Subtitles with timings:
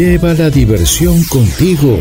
[0.00, 1.98] Lleva la diversión contigo.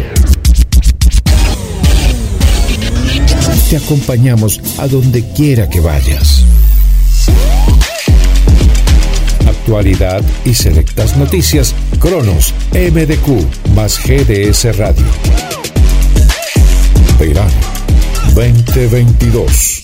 [3.70, 6.46] Te acompañamos a donde quiera que vayas.
[9.46, 11.76] Actualidad y selectas noticias.
[12.00, 15.06] Cronos, MDQ, más GDS Radio.
[17.20, 17.52] Verano
[18.34, 19.79] 2022.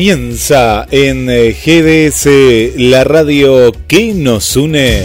[0.00, 2.26] Comienza en eh, GDS,
[2.78, 5.04] la radio que nos une.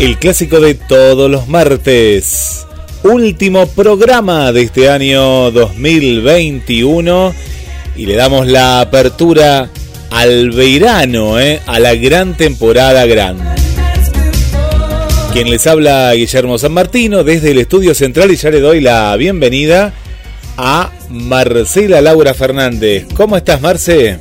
[0.00, 2.64] El clásico de todos los martes.
[3.02, 7.34] Último programa de este año 2021.
[7.96, 9.68] Y le damos la apertura
[10.10, 13.36] al verano, eh, a la gran temporada gran.
[15.34, 19.14] Quien les habla Guillermo San Martino desde el estudio central y ya le doy la
[19.16, 19.92] bienvenida
[20.56, 23.06] a Marcela Laura Fernández.
[23.16, 24.18] ¿Cómo estás, Marce?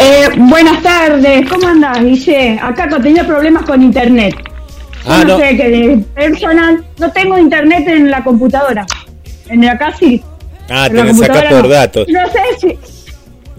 [0.00, 2.58] Eh, buenas tardes, ¿cómo andás, Guille?
[2.60, 4.34] Acá tenía problemas con internet.
[5.04, 5.38] Ah, no, no.
[5.38, 8.86] sé, que de personal, no tengo internet en la computadora.
[9.48, 10.22] En acá sí.
[10.68, 11.68] Ah, en la tenés acá por no.
[11.68, 12.08] datos.
[12.08, 12.78] No sé si.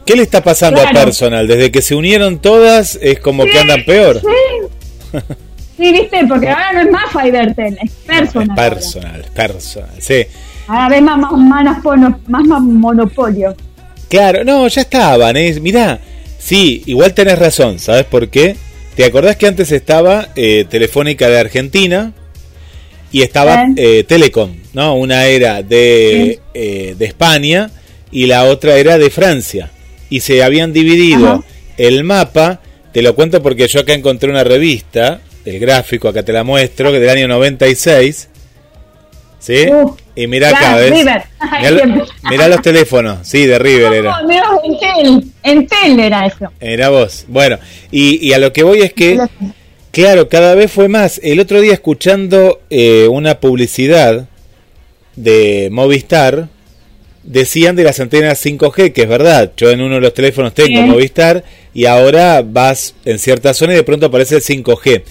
[0.06, 1.06] ¿Qué le está pasando a Claro.
[1.06, 1.48] Personal?
[1.48, 4.22] Desde que se unieron todas, es como que andan peor.
[4.22, 5.20] Sí.
[5.78, 8.58] Sí, viste, porque ahora no es más Fivertel, es personal.
[8.58, 9.90] Es personal, personal.
[10.00, 10.26] Sí.
[10.68, 11.84] Ahora ves más, más,
[12.28, 13.56] más, más, monopolio.
[14.10, 15.36] Claro, no, ya estaban.
[15.38, 15.60] ¿eh?
[15.60, 16.00] Mirá,
[16.40, 17.80] sí, igual tenés razón.
[17.80, 18.56] ¿Sabes por qué?
[18.96, 22.14] ¿Te acordás que antes estaba eh, Telefónica de Argentina
[23.12, 24.52] y estaba eh, Telecom?
[24.74, 24.96] ¿no?
[24.96, 27.72] Una era de, eh, de España
[28.12, 29.72] y la otra era de Francia.
[30.10, 31.44] Y se habían dividido Ajá.
[31.78, 32.62] el mapa.
[32.92, 36.92] Te lo cuento porque yo acá encontré una revista, el gráfico, acá te la muestro,
[36.92, 38.30] que del año 96.
[39.44, 39.66] ¿Sí?
[39.70, 40.92] Uh, y mirá claro, acá, ¿ves?
[40.92, 41.24] River.
[41.60, 44.22] Mirá, lo- mirá los teléfonos, sí, de River era.
[44.22, 44.46] No, mira,
[45.00, 46.50] en en Tel era eso.
[46.62, 47.26] Era vos.
[47.28, 47.60] Bueno,
[47.92, 49.20] y, y a lo que voy es que,
[49.92, 51.20] claro, cada vez fue más.
[51.22, 54.28] El otro día escuchando eh, una publicidad
[55.18, 56.48] de Movistar,
[57.24, 59.52] decían de las antenas 5G, que es verdad.
[59.58, 60.88] Yo en uno de los teléfonos tengo Sí.
[60.88, 61.44] Movistar
[61.74, 65.04] y ahora vas en cierta zona y de pronto aparece el 5G.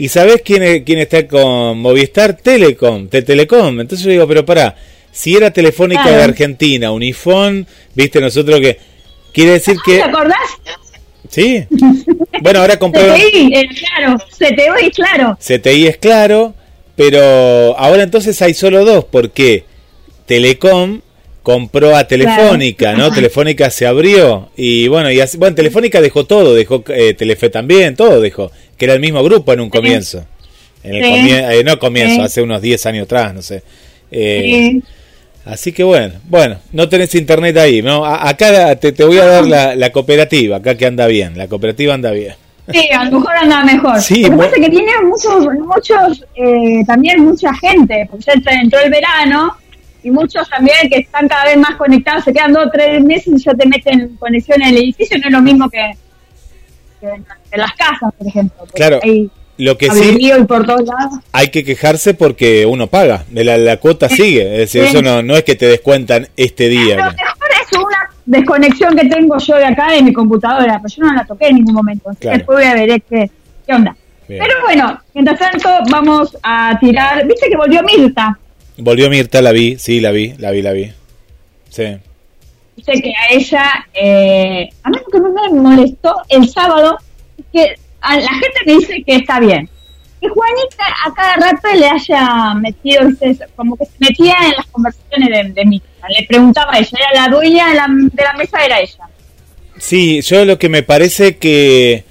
[0.00, 2.34] ¿Y sabés quién, es- quién está con Movistar?
[2.36, 3.80] Telecom, de Telecom.
[3.80, 4.74] Entonces yo digo, pero pará,
[5.12, 6.16] si era Telefónica Claro.
[6.18, 8.78] de Argentina, Unifón, viste nosotros que...
[9.32, 10.02] Quiere decir ¿Te que...
[10.02, 10.38] acordás?
[11.28, 11.64] Sí.
[12.42, 13.14] Bueno, ahora compraron.
[13.20, 15.38] CTI, eh, claro, CTI, claro.
[15.38, 16.54] CTI es claro,
[16.96, 17.20] pero
[17.78, 19.64] ahora entonces hay solo dos, porque
[20.24, 21.02] Telecom
[21.42, 23.12] compró a Telefónica, ¿no?
[23.12, 27.94] Telefónica se abrió y bueno, y así, bueno, Telefónica dejó todo, dejó eh, Telefe también,
[27.94, 28.50] todo dejó,
[28.80, 30.24] que era el mismo grupo en un comienzo.
[30.82, 31.10] En el Sí.
[31.10, 33.62] comie- eh, no comienzo, hace unos 10 años atrás, no sé.
[34.10, 34.42] Eh,
[34.72, 34.82] Sí.
[35.44, 38.04] Así que bueno, bueno, no tenés internet ahí, ¿no?
[38.04, 41.46] A- acá te, te voy a dar la, la cooperativa, acá que anda bien, la
[41.48, 42.34] cooperativa anda bien.
[42.72, 44.00] Sí, a lo mejor anda mejor.
[44.00, 48.52] Sí, Lo que pasa es que tiene muchos, muchos eh, también mucha gente, porque ya
[48.62, 49.54] entró el verano
[50.02, 53.28] y muchos también que están cada vez más conectados, se quedan dos o tres meses
[53.36, 55.90] y ya te meten conexión en el edificio, no es lo mismo que
[57.02, 58.64] en, en las casas, por ejemplo.
[58.74, 61.18] Claro, Hay Lo que sí, y por todos lados.
[61.32, 64.88] hay que quejarse porque uno paga, la, la cuota sigue, es decir, Sí.
[64.88, 66.96] eso no, no es que te descuentan este Lo día.
[66.96, 71.12] mejor es una desconexión que tengo yo de acá de mi computadora, pero yo no
[71.14, 72.08] la toqué en ningún momento.
[72.10, 72.28] Así que.
[72.30, 73.30] Después voy a ver qué,
[73.66, 73.94] qué onda.
[74.28, 74.42] Bien.
[74.42, 77.26] Pero bueno, mientras tanto vamos a tirar.
[77.26, 78.38] ¿Viste que volvió Mirta?
[78.78, 80.90] Volvió Mirta, la vi, sí, la vi, la vi, la vi.
[81.68, 81.84] Sí.
[82.86, 86.96] Dice que a ella, eh, a mí lo que me molestó el sábado
[87.52, 89.68] que a la gente me dice que está bien.
[90.20, 93.02] Que Juanita a cada rato le haya metido,
[93.56, 95.88] como que se metía en las conversaciones de, de Mirta.
[96.08, 99.08] Le preguntaba a ella, era la dueña de la, de la mesa, era ella.
[99.78, 102.04] Sí, yo lo que me parece que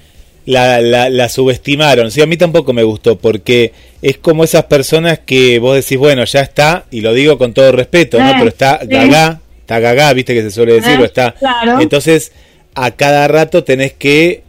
[0.44, 2.10] la, la, subestimaron.
[2.10, 3.72] Sí, a mí tampoco me gustó porque
[4.02, 7.70] es como esas personas que vos decís, bueno, ya está, y lo digo con todo
[7.72, 8.32] respeto, ¿no?
[8.32, 9.40] Pero está gaga,
[9.70, 11.36] está gaga, viste que se suele decir, o está.
[11.80, 12.32] Entonces,
[12.74, 14.42] a cada rato tenés que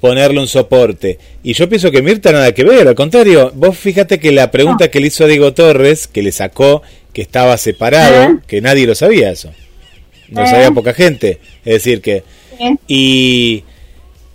[0.00, 1.18] ponerle un soporte.
[1.44, 4.90] Y yo pienso que Mirta nada que ver, al contrario, vos fíjate que la pregunta
[4.90, 6.82] que le hizo a Diego Torres, que le sacó
[7.12, 8.38] que estaba separado, ¿Eh?
[8.48, 9.52] que nadie lo sabía eso.
[10.28, 10.72] No lo sabía ¿Eh?
[10.72, 11.38] poca gente.
[11.64, 12.24] Es decir, que...
[12.58, 12.76] ¿Eh?
[12.88, 13.64] Y...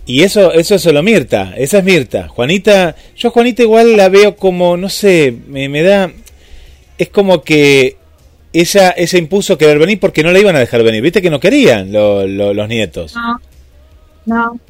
[0.06, 2.26] Y eso, eso es solo Mirta, esa es Mirta.
[2.26, 6.10] Juanita, yo Juanita igual la veo como, no sé, me, me da,
[6.98, 7.99] es como que
[8.52, 11.02] ella, ella impuso querer venir porque no la iban a dejar venir.
[11.02, 13.14] Viste que no querían los nietos.
[13.14, 13.40] No,
[14.26, 14.60] no.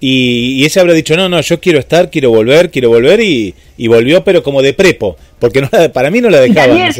[0.00, 3.54] Y, ella habrá dicho, no, no, yo quiero estar, quiero volver, quiero volver y,
[3.88, 6.92] volvió, pero como de prepo, porque no, para mí no la dejaban.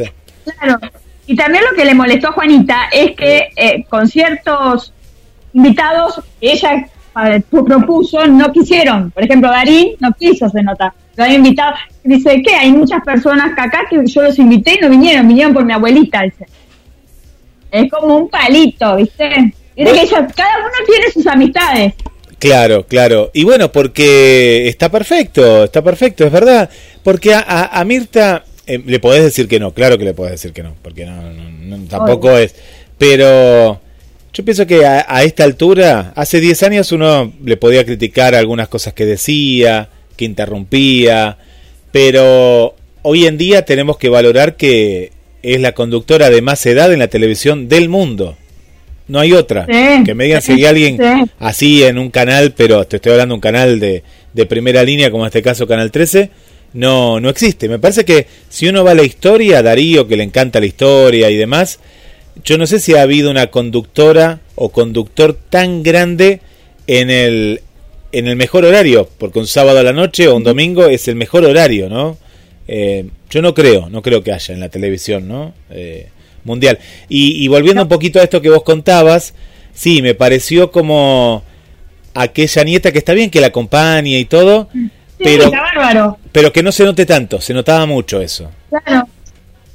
[0.45, 0.79] Claro,
[1.27, 4.93] y también lo que le molestó a Juanita es que eh, con ciertos
[5.53, 6.89] invitados ella
[7.51, 9.11] propuso no quisieron.
[9.11, 10.95] Por ejemplo, Darín no quiso, se nota.
[11.19, 11.75] Lo había invitado.
[12.05, 15.53] Dice, que Hay muchas personas que acá que yo los invité y no vinieron, vinieron
[15.53, 16.23] por mi abuelita.
[16.23, 16.47] Dice.
[17.73, 19.53] Es como un palito, ¿viste?
[19.77, 21.95] que cada uno tiene sus amistades.
[22.39, 23.33] Claro, claro.
[23.35, 26.71] Y bueno, porque está perfecto, está perfecto, es verdad.
[27.03, 30.63] Porque a, Mirta eh, le podés decir que no, claro que le podés decir que
[30.63, 32.55] no, porque no, tampoco es.
[32.97, 33.81] Pero
[34.33, 38.95] yo pienso que a, esta altura, hace 10 años uno le podía criticar algunas cosas
[38.95, 39.89] que decía,
[40.19, 41.39] que interrumpía,
[41.93, 45.13] pero hoy en día tenemos que valorar que
[45.43, 48.37] es la conductora de más edad en la televisión del mundo.
[49.07, 49.67] No hay otra.
[50.05, 50.99] que me digan si hay alguien
[51.39, 54.03] así en un canal, pero te estoy hablando de un canal de,
[54.35, 56.31] de primera línea, como en este caso Canal 13,
[56.75, 57.69] no, no existe.
[57.69, 61.31] Me parece que si uno va a la historia, Darío, que le encanta la historia
[61.31, 61.79] y demás,
[62.45, 66.41] yo no sé si ha habido una conductora o conductor tan grande
[66.87, 67.63] en el,
[68.13, 71.17] en el mejor horario, porque un sábado a la noche o un domingo es el
[71.17, 72.17] mejor horario, ¿no?
[72.67, 75.53] Eh, yo no creo, no creo que haya en la televisión, ¿no?
[75.71, 76.09] Eh,
[76.45, 76.79] mundial.
[77.09, 79.35] Y, volviendo un poquito a esto que vos contabas,
[79.73, 81.43] sí, me pareció como
[82.15, 84.69] aquella nieta que está bien que la acompañe y todo,
[85.19, 85.51] pero,
[86.33, 88.51] pero que no se note tanto, se notaba mucho eso.
[88.71, 89.07] Claro.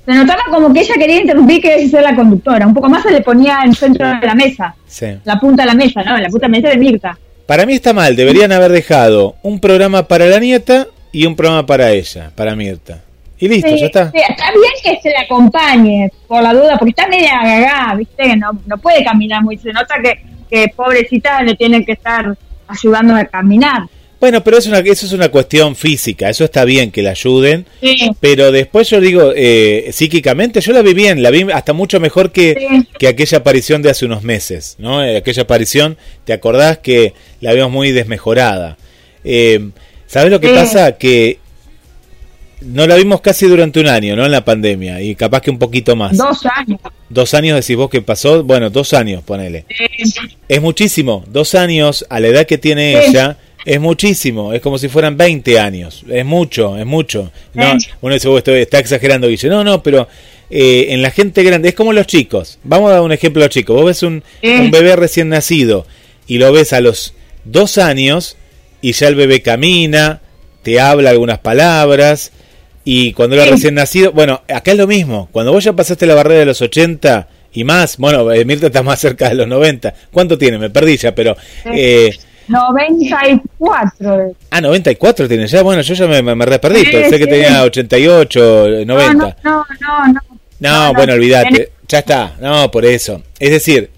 [0.06, 2.68] Se notaba como que ella quería interrumpir que ser la conductora.
[2.68, 4.76] Un poco más se le ponía en el centro de la mesa.
[5.24, 6.18] La punta de la mesa, ¿no?
[6.18, 7.18] La punta de la mesa de Mirta.
[7.46, 8.16] Para mí está mal.
[8.16, 13.02] Deberían haber dejado un programa para la nieta y un programa para ella, para Mirta.
[13.38, 14.12] Y listo, ya está.
[14.14, 18.38] está bien que se le acompañe, por la duda, porque está media gagá, ¿viste?
[18.38, 19.58] No, no puede caminar muy.
[19.58, 22.38] Se nota que, que pobrecita le tienen que estar
[22.68, 23.84] ayudando a caminar.
[24.24, 27.66] Bueno, pero es una, eso es una cuestión física, eso está bien que la ayuden,
[28.22, 32.32] pero después yo digo, eh, psíquicamente yo la vi bien, la vi hasta mucho mejor
[32.32, 35.04] que, que aquella aparición de hace unos meses, ¿no?
[35.04, 38.78] Eh, aquella aparición, ¿te acordás que la vimos muy desmejorada?
[39.26, 39.72] Eh,
[40.08, 40.94] ¿Sabes lo que pasa?
[40.94, 41.40] Que
[42.62, 44.26] no la vimos casi durante un año, ¿no?
[44.26, 46.16] En la pandemia, y capaz que un poquito más.
[46.16, 46.80] Dos años.
[47.10, 49.66] Dos años decís vos que pasó, bueno, dos años, ponele.
[50.48, 54.90] Es muchísimo, dos años a la edad que tiene ella, es muchísimo, es como si
[54.90, 57.32] fueran 20 años, es mucho, es mucho.
[57.54, 59.50] No, uno dice, vos está exagerando, Guille.
[59.50, 60.08] No, no, pero
[60.50, 62.60] eh, en la gente grande, es como los chicos.
[62.64, 63.76] Vamos a dar un ejemplo a los chicos.
[63.76, 65.86] Vos ves un, un bebé recién nacido
[66.28, 67.14] y lo ves a los
[67.46, 68.38] dos años
[68.82, 70.22] y ya el bebé camina,
[70.62, 72.32] te habla algunas palabras,
[72.86, 75.30] y cuando era recién nacido, bueno, acá es lo mismo.
[75.32, 78.84] Cuando vos ya pasaste la barrera de los 80 y más, bueno, eh, Mirta está
[78.84, 79.94] más cerca de los 90.
[80.12, 80.58] ¿Cuánto tiene?
[80.58, 81.38] Me perdí ya, pero...
[81.66, 82.14] Eh,
[82.48, 84.36] 94.
[84.52, 85.62] Ah, 94 tiene ya.
[85.62, 86.84] Bueno, yo ya me, me, reperdí.
[86.86, 89.14] Pensé que tenía 88, 90.
[89.14, 89.66] No, no,
[90.08, 90.14] no.
[90.60, 91.72] No, no, bueno, olvídate.
[91.88, 92.36] Ya está.
[92.40, 93.22] No, por eso.
[93.40, 93.90] Es decir,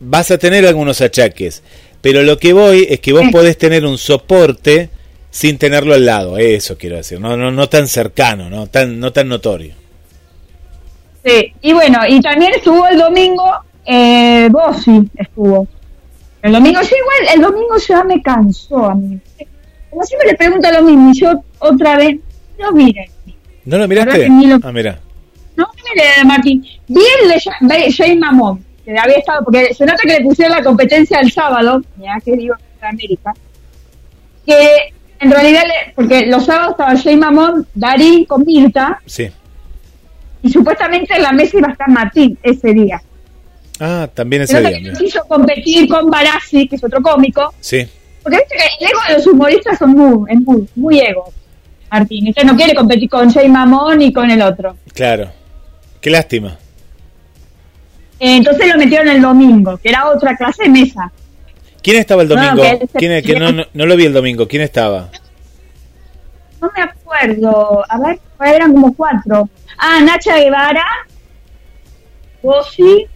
[0.00, 1.62] vas a tener algunos achaques.
[2.00, 4.90] Pero lo que voy es que vos podés tener un soporte
[5.34, 9.12] sin tenerlo al lado, eso quiero decir, no, no, no tan cercano, no tan, no
[9.12, 9.74] tan notorio.
[11.24, 13.50] Sí, y bueno, y también estuvo el domingo,
[13.84, 15.66] eh, Bossi estuvo.
[16.44, 19.18] El domingo, sí, igual, el domingo ya me cansó a mí.
[19.88, 22.18] Como siempre le pregunto lo mismo, y yo otra vez,
[22.58, 23.06] no miren.
[23.64, 24.26] ¿No lo miraste?
[24.26, 25.00] Ah, mira.
[25.56, 26.62] No, mire, Martín.
[26.86, 27.06] Bien
[27.62, 31.32] le Jay Mamón, que había estado, porque se nota que le pusieron la competencia el
[31.32, 33.32] sábado, ya que digo, en América,
[34.44, 35.62] que en realidad,
[35.94, 39.00] porque los sábados estaba Jay Mamón, Darín con Mirta.
[39.06, 39.30] Sí.
[40.42, 43.00] Y supuestamente en la mesa iba a estar Martín ese día.
[43.80, 44.92] Ah, también ese día.
[44.92, 47.52] Que quiso competir con Barassi, que es otro cómico.
[47.60, 47.86] Sí.
[48.22, 51.32] Porque viste que el ego de los humoristas son muy, es muy, muy ego.
[51.90, 52.28] Martín.
[52.28, 54.76] Usted no quiere competir con Jay Mamón y con el otro.
[54.92, 55.30] Claro.
[56.00, 56.58] Qué lástima.
[58.18, 61.12] Eh, entonces lo metieron el domingo, que era otra clase de mesa.
[61.82, 62.62] ¿Quién estaba el domingo?
[62.94, 64.48] ¿Quién, que no, no, lo vi el domingo.
[64.48, 65.10] ¿Quién estaba?
[66.60, 67.84] No me acuerdo.
[67.88, 69.48] A ver, eran como cuatro.
[69.76, 70.86] Ah, Nacha Guevara,
[72.42, 73.06] Bossi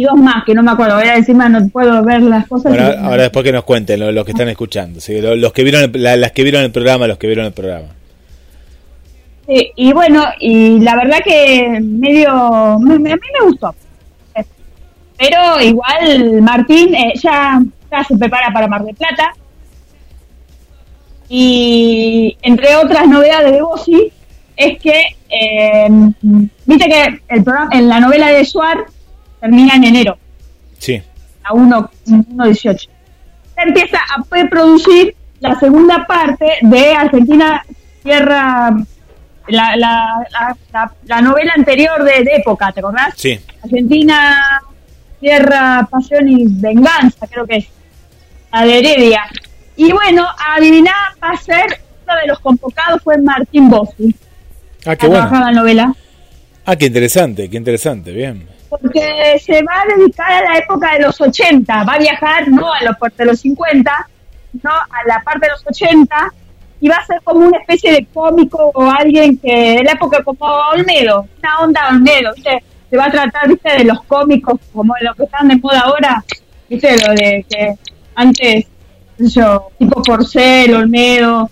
[0.00, 0.94] y dos más, que no me acuerdo.
[0.94, 2.72] Ahora encima no puedo ver las cosas.
[2.98, 4.98] ahora después que nos cuenten los, que están escuchando.
[4.98, 5.20] ¿sí?
[5.20, 7.88] Los, que vieron las que vieron el programa, los que vieron el programa.
[9.46, 12.30] Sí, y bueno, y la verdad que medio...
[12.30, 13.74] A mí me gustó.
[15.18, 19.34] Pero igual Martín eh, ya, ya se prepara para Mar del Plata.
[21.28, 24.12] Y entre otras novedades de Bossi,
[24.56, 25.88] es que, eh,
[26.64, 28.78] viste que el programa, en la novela de Suar
[29.40, 30.18] termina en enero.
[30.78, 31.02] Sí.
[31.44, 32.78] A 1.18.
[32.78, 32.88] Se
[33.56, 37.64] empieza a producir la segunda parte de Argentina
[38.02, 38.70] Tierra,
[39.48, 40.26] la, la,
[41.06, 43.14] la, novela anterior de, época, ¿te acordás?
[43.16, 43.38] Sí.
[43.62, 44.62] Argentina
[45.20, 47.66] Tierra, Pasión y Venganza, creo que es.
[48.52, 49.22] La de Heredia.
[49.76, 50.92] Y bueno, adiviná,
[51.22, 51.66] va a ser,
[52.04, 54.14] uno de los convocados fue Martín Bossi.
[54.84, 55.30] Ah, qué bueno.
[55.30, 55.94] la novela.
[56.64, 58.48] Ah, qué interesante, qué interesante, bien.
[58.70, 62.72] Porque se va a dedicar a la época de los 80, va a viajar no
[62.72, 64.08] a los de los 50,
[64.62, 66.32] no a la parte de los 80
[66.80, 70.22] y va a ser como una especie de cómico o alguien que de la época
[70.22, 72.62] como Olmedo, una onda Olmedo, ¿viste?
[72.88, 73.70] Se va a tratar, ¿viste?
[73.78, 76.24] De los cómicos como de los que están de moda ahora,
[76.68, 76.96] ¿viste?
[77.06, 77.74] Lo de que
[78.14, 78.66] antes,
[79.18, 81.50] yo, tipo Porcel, Olmedo,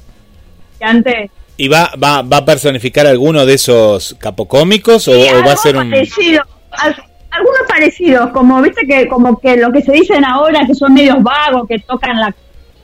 [0.79, 5.13] que antes ¿Y va, va, va a personificar alguno de esos capocómicos o,
[5.45, 5.91] va a ser un...?
[5.91, 6.45] Parecido,
[7.39, 11.23] algunos parecidos, como viste que como que lo que se dicen ahora que son medios
[11.23, 12.35] vagos, que tocan la,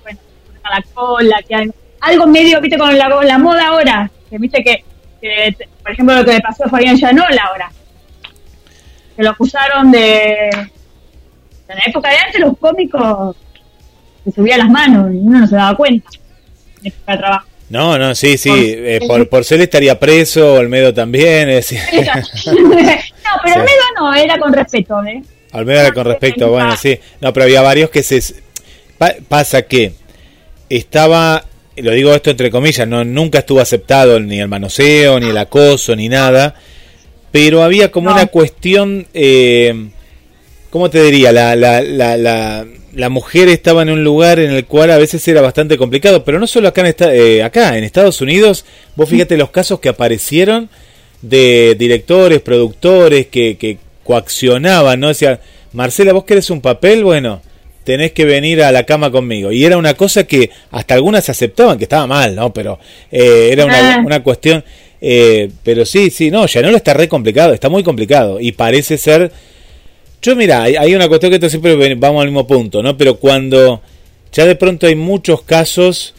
[0.02, 0.18] bueno,
[0.64, 1.70] la cola, que hay,
[2.00, 4.84] algo medio, viste, con la, la moda ahora, que viste que,
[5.82, 7.70] por ejemplo, lo que le pasó a Fabián Llanola ahora,
[9.16, 10.50] que lo acusaron de...
[11.66, 13.37] En la época de antes los cómicos
[14.23, 16.08] se subían las manos y uno no se daba cuenta
[16.82, 17.46] en época de trabajo.
[17.70, 18.50] No, no, sí, sí.
[18.52, 21.49] Eh, por, por ser estaría preso, Olmedo también.
[21.49, 21.73] Es
[23.24, 25.04] no, pero Olmedo no, era con respeto.
[25.04, 25.22] ¿eh?
[25.52, 26.98] Olmedo era con respeto, bueno, sí.
[27.20, 28.22] No, pero había varios que se.
[29.28, 29.92] pasa que
[30.68, 31.44] estaba,
[31.76, 35.96] lo digo esto entre comillas, no nunca estuvo aceptado ni el manoseo, ni el acoso,
[35.96, 36.54] ni nada.
[37.32, 39.06] Pero había como una cuestión.
[39.12, 39.90] Eh,
[40.70, 41.32] ¿Cómo te diría?
[41.32, 42.64] la, la, la
[42.94, 46.38] la mujer estaba en un lugar en el cual a veces era bastante complicado, pero
[46.38, 48.64] no solo acá en, eh, acá, en Estados Unidos,
[48.96, 50.70] vos fíjate los casos que aparecieron
[51.28, 55.08] de directores, productores que, que coaccionaban, ¿no?
[55.08, 55.40] Decía,
[55.72, 57.40] Marcela, vos querés un papel, bueno,
[57.84, 59.52] tenés que venir a la cama conmigo.
[59.52, 62.52] Y era una cosa que hasta algunas aceptaban, que estaba mal, ¿no?
[62.52, 62.78] Pero
[63.10, 64.02] eh, era una, ah.
[64.04, 64.64] una cuestión...
[65.06, 68.40] Eh, pero sí, sí, no, ya no lo está re complicado, está muy complicado.
[68.40, 69.30] Y parece ser
[70.24, 72.96] yo, mira, hay, una cuestión que siempre vamos al mismo punto, ¿no?
[72.96, 73.82] Pero cuando
[74.32, 76.14] ya de pronto hay muchos casos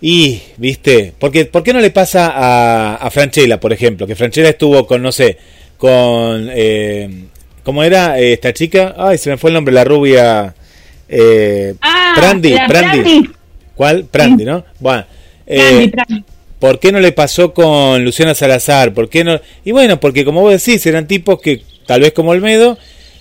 [0.00, 4.06] y, viste, porque ¿por qué no le pasa a, a Franchella, por ejemplo?
[4.06, 5.38] Que Franchella estuvo con, no sé,
[5.76, 6.48] con...
[6.52, 7.24] Eh,
[7.64, 8.94] ¿Cómo era esta chica?
[8.96, 10.54] Ay, se me fue el nombre, la rubia...
[11.08, 13.30] Eh, ah, Prandi, Prandi.
[13.74, 14.04] ¿Cuál?
[14.04, 14.64] Prandi, ¿no?
[14.78, 15.04] Bueno.
[15.46, 15.90] Eh,
[16.58, 18.92] ¿Por qué no le pasó con Luciana Salazar?
[18.92, 19.40] ¿Por qué no?
[19.64, 22.76] Y bueno, porque como vos decís, eran tipos que, tal vez como Olmedo,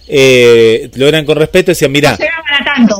[0.07, 2.17] eh, lo eran con respeto y decían, mira...
[2.79, 2.97] No,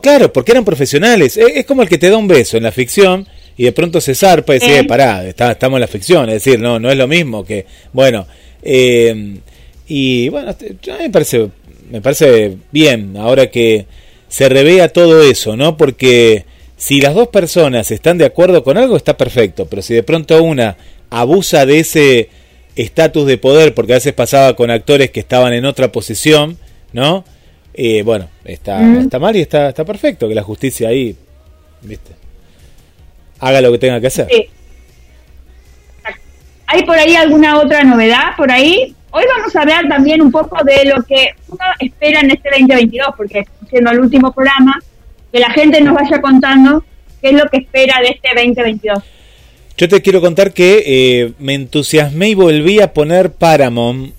[0.00, 1.36] claro, porque eran profesionales.
[1.36, 4.14] Es, como el que te da un beso en la ficción y de pronto se
[4.14, 7.08] zarpa y dice, eh, pará, estamos en la ficción, es decir, no, no es lo
[7.08, 7.66] mismo que...
[7.92, 8.26] Bueno,
[8.62, 9.38] eh,
[9.88, 10.54] y bueno,
[11.00, 11.48] me parece,
[11.90, 13.86] me parece bien ahora que
[14.28, 15.76] se revea todo eso, ¿no?
[15.76, 16.44] Porque
[16.76, 20.42] si las dos personas están de acuerdo con algo, está perfecto, pero si de pronto
[20.42, 20.76] una
[21.10, 22.28] abusa de ese
[22.74, 26.58] estatus de poder, porque a veces pasaba con actores que estaban en otra posición,
[26.92, 27.24] ¿no?
[27.78, 29.00] Eh, bueno, está, mm.
[29.00, 31.14] está mal y está, está perfecto que la justicia ahí,
[31.82, 32.12] ¿viste?
[33.38, 34.28] Haga lo que tenga que hacer.
[36.66, 38.94] ¿Hay por ahí alguna otra novedad por ahí?
[39.10, 43.08] Hoy vamos a hablar también un poco de lo que uno espera en este 2022,
[43.14, 44.78] porque siendo el último programa,
[45.30, 46.82] que la gente nos vaya contando
[47.20, 49.02] qué es lo que espera de este 2022.
[49.76, 54.15] Yo te quiero contar que eh, me entusiasmé y volví a poner Paramount.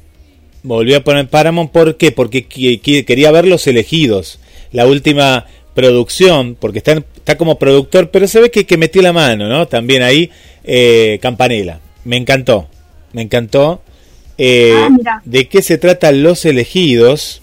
[0.67, 2.11] Volví a poner Paramount, ¿por qué?
[2.11, 4.37] Porque quería ver los elegidos.
[4.73, 9.13] La última producción, porque está, está como productor, pero se ve que, que metió la
[9.13, 9.69] mano, ¿no?
[9.69, 10.29] También ahí,
[10.65, 11.79] eh, Campanella.
[12.03, 12.67] Me encantó,
[13.13, 13.81] me encantó.
[14.37, 17.41] Eh, ah, ¿De qué se trata Los Elegidos?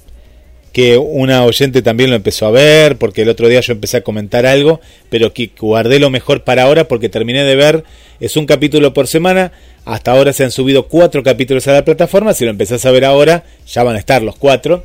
[0.74, 4.02] Que una oyente también lo empezó a ver, porque el otro día yo empecé a
[4.02, 7.84] comentar algo, pero que guardé lo mejor para ahora porque terminé de ver,
[8.18, 9.52] es un capítulo por semana,
[9.84, 13.04] hasta ahora se han subido cuatro capítulos a la plataforma, si lo empezás a ver
[13.04, 14.84] ahora, ya van a estar los cuatro.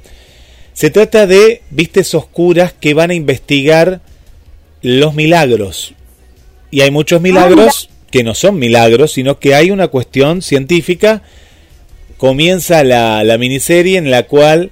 [0.73, 3.99] Se trata de, viste, esos curas que van a investigar
[4.83, 5.95] los milagros.
[6.69, 11.23] Y hay muchos milagros que no son milagros, sino que hay una cuestión científica.
[12.17, 14.69] Comienza la, la miniserie en la cual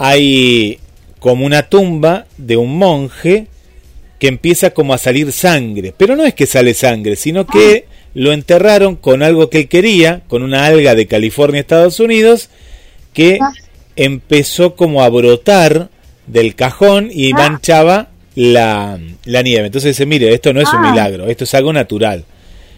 [0.00, 0.78] hay
[1.18, 3.48] como una tumba de un monje
[4.18, 5.92] que empieza como a salir sangre.
[5.94, 10.22] Pero no es que sale sangre, sino que lo enterraron con algo que él quería,
[10.26, 12.48] con una alga de California, Estados Unidos,
[13.12, 13.38] que
[13.94, 15.90] empezó como a brotar
[16.26, 19.66] del cajón y manchaba la, la nieve.
[19.66, 22.24] Entonces dice, mire, esto no es un milagro, esto es algo natural.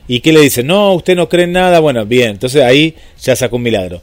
[0.09, 0.65] ¿Y qué le dice?
[0.65, 1.79] No, usted no cree en nada.
[1.79, 4.03] Bueno, bien, entonces ahí ya sacó un milagro.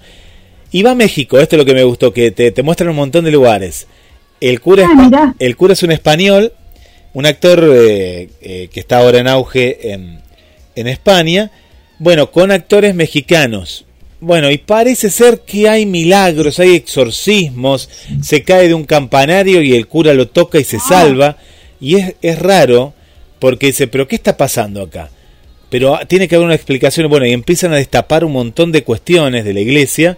[0.71, 2.95] Y va a México, esto es lo que me gustó, que te, te muestran un
[2.95, 3.87] montón de lugares.
[4.39, 6.53] El cura, Ah, el cura es un español,
[7.13, 10.21] un actor eh, eh, que está ahora en auge en,
[10.75, 11.51] en España,
[11.97, 13.85] bueno, con actores mexicanos.
[14.21, 17.89] Bueno, y parece ser que hay milagros, hay exorcismos,
[18.21, 21.37] se cae de un campanario y el cura lo toca y se salva.
[21.79, 22.93] Y es, es raro
[23.39, 25.09] porque dice, pero ¿qué está pasando acá?
[25.69, 27.09] Pero ah, tiene que haber una explicación.
[27.09, 30.17] Bueno, y empiezan a destapar un montón de cuestiones de la iglesia.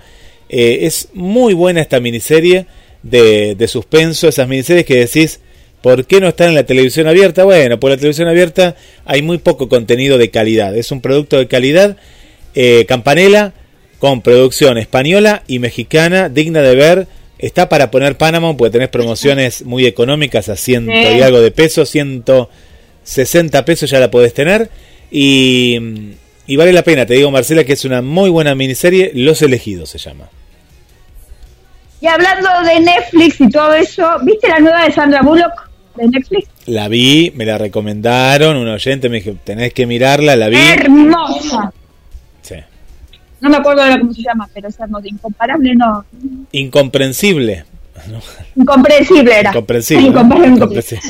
[0.54, 2.66] Eh, es muy buena esta miniserie
[3.04, 5.40] de, de suspenso, esas miniseries que decís,
[5.82, 7.46] ¿por qué no están en la televisión abierta?
[7.46, 10.76] Bueno, por la televisión abierta hay muy poco contenido de calidad.
[10.76, 11.96] Es un producto de calidad.
[12.54, 13.54] Eh, Campanela
[14.00, 17.08] con producción española y mexicana, digna de ver.
[17.40, 21.90] Está para poner Panamá, porque tenés promociones muy económicas a ciento y algo de pesos,
[21.90, 24.70] 160 pesos ya la podés tener.
[25.10, 25.80] Y,
[26.46, 29.90] y vale la pena, te digo Marcela, que es una muy buena miniserie, Los Elegidos
[29.90, 30.30] se llama.
[32.02, 36.50] Y hablando de Netflix y todo eso, ¿viste la nueva de Sandra Bullock de Netflix?
[36.66, 40.58] La vi, me la recomendaron, un oyente me dijo, tenés que mirarla, la vi.
[40.58, 41.72] Hermosa.
[42.42, 42.56] Sí.
[43.40, 45.08] No me acuerdo ahora cómo se llama, pero es hermosa.
[45.08, 46.04] Incomparable, no.
[46.52, 47.66] Incomprensible.
[48.56, 49.50] Incomprensible era.
[49.52, 50.08] Incomprensible.
[50.08, 51.02] Incomprensible.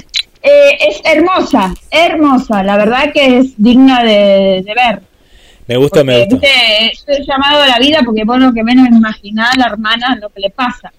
[0.44, 2.64] Eh, es hermosa, hermosa.
[2.64, 5.02] La verdad que es digna de, de ver.
[5.68, 6.36] Me gusta, me gusta.
[6.36, 10.30] viste, estoy llamado a la vida porque vos lo que menos imaginás la hermana lo
[10.30, 10.92] que le pasa.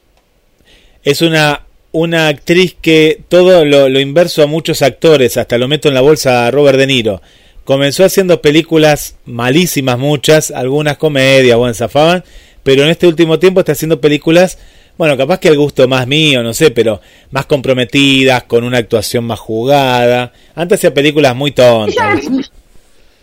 [1.03, 5.89] Es una, una actriz que todo lo, lo inverso a muchos actores, hasta lo meto
[5.89, 7.21] en la bolsa a Robert De Niro.
[7.65, 12.25] Comenzó haciendo películas malísimas, muchas, algunas comedias, bueno, zafaban,
[12.63, 14.59] pero en este último tiempo está haciendo películas,
[14.99, 19.25] bueno, capaz que el gusto más mío, no sé, pero más comprometidas, con una actuación
[19.25, 20.33] más jugada.
[20.55, 22.21] Antes hacía películas muy tontas.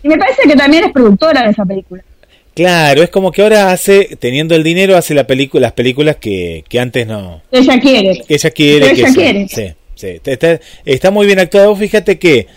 [0.02, 2.02] Y me parece que también es productora de esa película.
[2.54, 6.64] Claro, es como que ahora hace, teniendo el dinero, hace la película, las películas que,
[6.68, 8.22] que antes no, Ella quiere.
[8.26, 8.80] que ella quiere.
[8.80, 9.48] Pero que ella quiere.
[9.48, 10.20] Sí, sí.
[10.24, 11.70] Está, está muy bien actuado.
[11.70, 12.48] Vos Fíjate que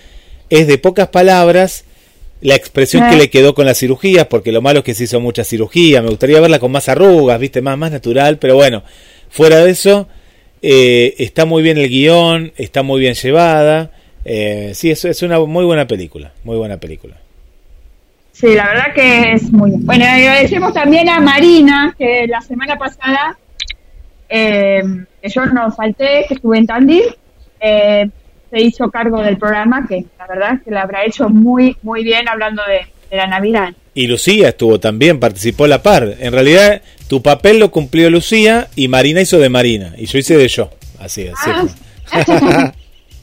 [0.49, 1.85] es de pocas palabras
[2.41, 5.21] la expresión que le quedó con las cirugías, porque lo malo es que se hizo
[5.21, 6.01] mucha cirugía.
[6.01, 8.83] Me gustaría verla con más arrugas, viste, más, más natural, pero bueno,
[9.29, 10.09] fuera de eso,
[10.61, 13.91] eh, está muy bien el guion, está muy bien llevada.
[14.25, 17.22] Eh, sí, es, es una muy buena película, muy buena película.
[18.33, 19.85] Sí, la verdad que es muy bien.
[19.85, 23.37] Bueno, agradecemos también a Marina, que la semana pasada,
[24.27, 24.81] eh,
[25.21, 27.03] que yo no falté, que estuve en Tandil,
[27.59, 28.09] eh,
[28.49, 32.27] se hizo cargo del programa, que la verdad que lo habrá hecho muy, muy bien
[32.27, 33.73] hablando de, de la Navidad.
[33.93, 36.15] Y Lucía estuvo también, participó a la par.
[36.19, 39.93] En realidad, tu papel lo cumplió Lucía y Marina hizo de Marina.
[39.95, 40.71] Y yo hice de yo.
[40.99, 41.33] Así es.
[42.11, 42.71] Ah.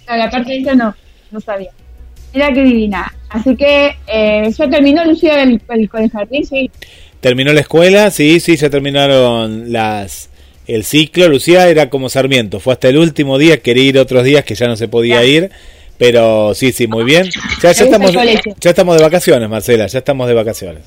[0.17, 0.95] la parte de ella no,
[1.33, 1.71] no sabía.
[2.35, 3.13] Mira qué divina.
[3.29, 6.71] Así que eh, ya terminó Lucía el, el, el jardín, sí.
[7.21, 10.31] Terminó la escuela, sí, sí, ya terminaron las
[10.67, 11.29] el ciclo.
[11.29, 14.67] Lucía era como Sarmiento, fue hasta el último día, quería ir otros días que ya
[14.69, 15.25] no se podía Ya.
[15.25, 15.51] ir.
[15.99, 17.29] Pero sí, sí, muy bien.
[17.63, 18.55] Ya, estamos, colegio.
[18.59, 20.83] ya estamos de vacaciones, Marcela, ya estamos de vacaciones.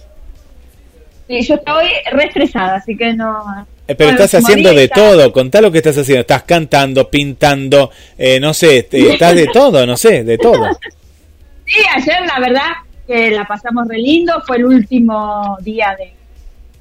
[1.27, 3.43] Sí, yo estoy re estresada, así que no.
[3.87, 6.21] Eh, pero Bueno, estás haciendo de todo, contá lo que estás haciendo.
[6.21, 10.67] Estás cantando, pintando, eh, no sé, te- estás de todo, no sé, de todo.
[11.65, 12.69] Sí, ayer la verdad
[13.07, 16.13] que la pasamos re lindo, fue el último día de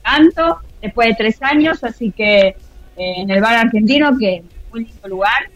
[0.02, 2.54] canto, después de tres años, así que eh,
[2.96, 5.48] en el bar argentino, que es muy lindo lugar,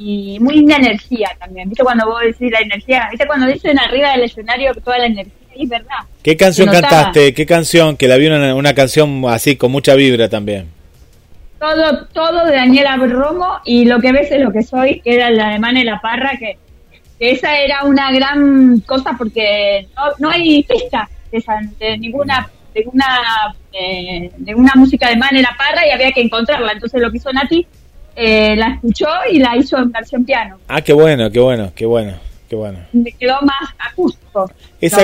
[0.00, 1.68] y muy linda energía también.
[1.68, 3.08] ¿Viste cuando vos decís la energía?
[3.10, 5.34] ¿Viste cuando dicen arriba del escenario toda la energía?
[5.54, 5.98] Es verdad.
[6.22, 7.34] ¿Qué canción cantaste?
[7.34, 7.96] ¿Qué canción?
[7.96, 10.68] Que la vi una, una canción así con mucha vibra también.
[11.58, 15.28] Todo, todo de Daniela Romo y lo que ves es lo que soy, que era
[15.28, 16.56] la alemán y la parra, que
[17.20, 22.84] esa era una gran cosa porque no, no hay fiesta de, esa- de ninguna de
[22.92, 23.06] una
[23.72, 26.72] eh, de una música de Man en la parra y había que encontrarla.
[26.72, 27.66] Entonces lo que hizo Nati,
[28.16, 30.58] eh, la escuchó y la hizo en versión piano.
[30.68, 32.14] Ah, qué bueno, qué bueno, qué bueno.
[32.48, 32.78] qué bueno.
[32.92, 34.50] Me quedó más acústico.
[34.80, 35.02] Esa,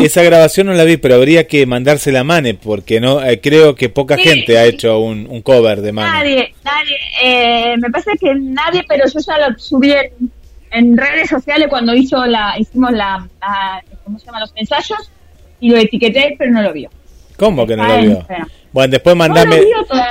[0.00, 3.74] esa grabación no la vi, pero habría que mandársela a Mane, porque no eh, creo
[3.74, 6.10] que poca gente ha hecho un, cover de Mane.
[6.10, 6.96] Nadie, nadie.
[7.22, 10.30] Eh, me parece que nadie, pero yo ya lo subí en,
[10.70, 13.28] redes sociales cuando hizo la, hicimos la,
[14.04, 14.40] ¿cómo se llama?
[14.40, 15.10] Los ensayos
[15.60, 16.88] y lo etiqueté, pero no lo vio.
[17.36, 18.26] ¿Cómo que no lo vio?
[18.72, 19.62] Bueno, después mandame,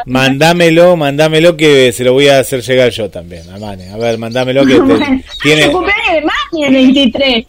[0.06, 3.90] mandámelo, mandámelo que se lo voy a hacer llegar yo también, a Mane.
[3.90, 4.74] A ver, mandámelo que
[5.42, 5.72] tiene...
[5.72, 7.46] cumpleaños de Mane el 23.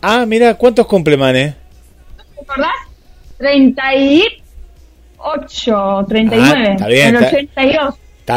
[0.00, 1.54] Ah, mira, ¿cuántos cumple Mane?
[2.34, 2.72] ¿Te acordás?
[3.38, 6.54] 38, 39.
[6.56, 7.16] Ah, está bien.
[7.16, 7.44] 82.
[7.44, 7.62] Está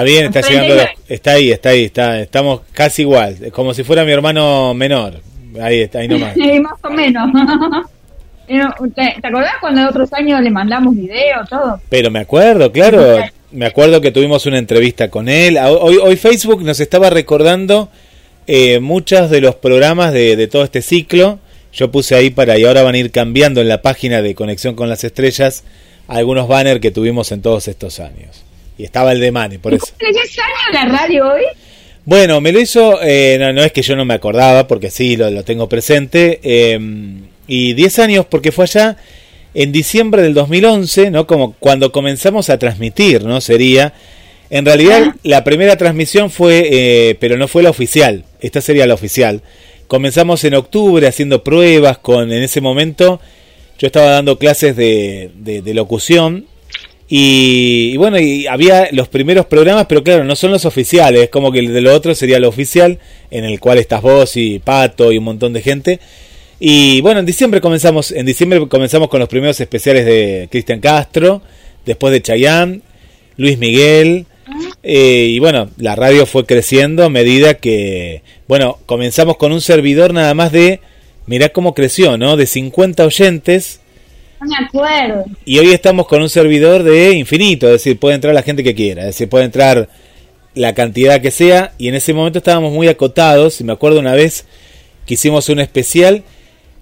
[0.03, 0.75] bien, está llegando,
[1.07, 5.21] está ahí, está ahí, está, estamos casi igual, como si fuera mi hermano menor.
[5.59, 6.35] Ahí está, ahí nomás.
[6.61, 7.31] más o menos.
[8.95, 11.79] ¿Te, acordás cuando otros años le mandamos video, todo?
[11.89, 13.17] Pero me acuerdo, claro.
[13.51, 15.57] Me acuerdo que tuvimos una entrevista con él.
[15.57, 17.89] Hoy, hoy Facebook nos estaba recordando
[18.45, 21.39] eh, muchos de los programas de, de, todo este ciclo.
[21.73, 24.75] Yo puse ahí para, y ahora van a ir cambiando en la página de Conexión
[24.75, 25.63] con las Estrellas,
[26.07, 28.45] algunos banners que tuvimos en todos estos años.
[28.79, 29.85] Y estaba el de Mane, por eso.
[29.97, 31.43] ¿Tienes años la radio hoy?
[32.05, 35.29] Bueno, me lo hizo, eh, no, es que yo no me acordaba, porque sí, lo,
[35.29, 36.39] lo tengo presente.
[36.41, 36.79] Eh,
[37.45, 38.95] y 10 años porque fue allá
[39.53, 41.27] en diciembre del 2011, ¿no?
[41.27, 43.41] Como cuando comenzamos a transmitir, ¿no?
[43.41, 43.93] Sería.
[44.51, 48.23] En realidad, la primera transmisión fue, eh, pero no fue la oficial.
[48.39, 49.43] Esta sería la oficial.
[49.87, 53.19] Comenzamos en octubre haciendo pruebas con, en ese momento,
[53.77, 56.45] yo estaba dando clases de, de, locución
[57.11, 61.51] y, bueno, y había los primeros programas, pero claro, no son los oficiales, es como
[61.51, 62.99] que el de lo otro sería lo oficial,
[63.31, 65.99] en el cual estás vos y Pato y un montón de gente.
[66.59, 71.41] Y bueno, en diciembre comenzamos, en diciembre comenzamos con los primeros especiales de Cristian Castro,
[71.83, 72.81] después de Chayanne,
[73.37, 74.27] Luis Miguel,
[74.83, 80.13] eh, y bueno, la radio fue creciendo a medida que, bueno, comenzamos con un servidor
[80.13, 80.79] nada más de,
[81.25, 82.37] mirá cómo creció, ¿no?
[82.37, 83.81] De 50 oyentes.
[85.45, 88.75] Y hoy estamos con un servidor de infinito, es decir, puede entrar la gente que
[88.75, 89.89] quiera, es decir, puede entrar
[90.55, 94.13] la cantidad que sea, y en ese momento estábamos muy acotados, y me acuerdo una
[94.13, 94.45] vez
[95.05, 96.23] que hicimos un especial,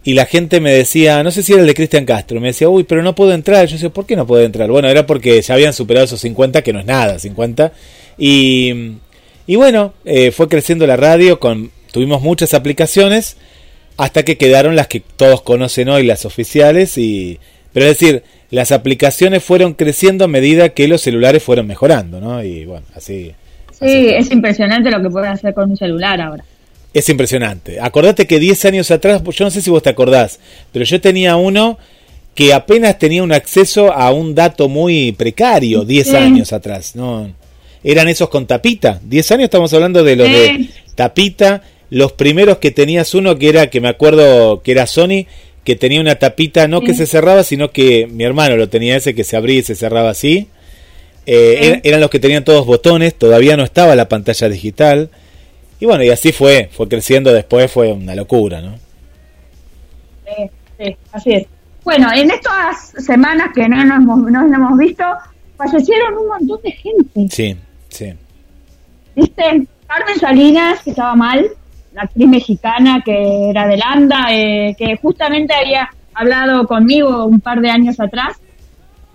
[0.07, 2.69] y la gente me decía, no sé si era el de Cristian Castro, me decía,
[2.69, 3.67] uy, pero no puedo entrar.
[3.67, 4.69] Yo decía, ¿por qué no puedo entrar?
[4.71, 7.73] Bueno, era porque ya habían superado esos 50, que no es nada, 50.
[8.17, 8.93] Y,
[9.47, 13.35] y bueno, eh, fue creciendo la radio, con, tuvimos muchas aplicaciones,
[13.97, 16.97] hasta que quedaron las que todos conocen hoy, las oficiales.
[16.97, 17.39] Y,
[17.73, 22.43] pero es decir, las aplicaciones fueron creciendo a medida que los celulares fueron mejorando, ¿no?
[22.43, 23.33] Y bueno, así.
[23.71, 26.43] Sí, es impresionante lo que pueden hacer con un celular ahora.
[26.93, 27.79] Es impresionante.
[27.79, 30.39] Acordate que 10 años atrás, yo no sé si vos te acordás,
[30.71, 31.77] pero yo tenía uno
[32.33, 36.95] que apenas tenía un acceso a un dato muy precario 10 años atrás.
[36.95, 37.29] No,
[37.83, 38.99] eran esos con tapita.
[39.03, 41.61] 10 años estamos hablando de los de tapita.
[41.89, 45.25] Los primeros que tenías uno que era, que me acuerdo que era Sony,
[45.63, 49.13] que tenía una tapita no que se cerraba, sino que mi hermano lo tenía ese
[49.13, 50.47] que se abría y se cerraba así.
[51.25, 55.09] Eh, eran los que tenían todos botones, todavía no estaba la pantalla digital.
[55.79, 58.79] Y bueno, y así fue, fue creciendo después, fue una locura, ¿no?
[60.25, 61.45] Sí, sí, así es.
[61.83, 65.03] Bueno, en estas semanas que no nos hemos, no hemos visto,
[65.57, 67.27] fallecieron un montón de gente.
[67.29, 67.57] Sí,
[67.89, 68.13] sí.
[69.15, 69.67] ¿Viste?
[69.87, 71.49] Carmen Salinas, que estaba mal,
[71.97, 77.59] la actriz mexicana que era de Landa, eh, que justamente había hablado conmigo un par
[77.59, 78.37] de años atrás.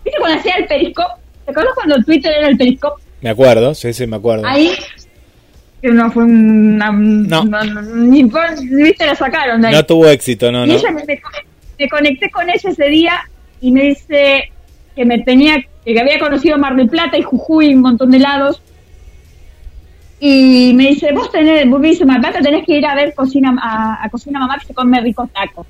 [0.05, 1.15] ¿Viste cuando hacía el periscope?
[1.45, 3.01] ¿Te acuerdas cuando Twitter era el periscope?
[3.21, 4.45] Me acuerdo, sí, sí, me acuerdo.
[4.47, 4.73] Ahí
[5.81, 6.91] que no fue una...
[6.93, 7.45] No.
[7.95, 9.75] ni, viste, la sacaron de ahí.
[9.75, 13.21] No tuvo éxito, no, y Ella me, me, conecté con ella ese día
[13.61, 14.51] y me dice
[14.95, 18.19] que me tenía, que había conocido Mar del Plata y Jujuy y un montón de
[18.19, 18.61] lados.
[20.25, 24.05] Y me dice, vos tenés, me Mar Plata tenés que ir a ver cocina, a,
[24.05, 25.67] a Cocina Mamá que se come ricos tacos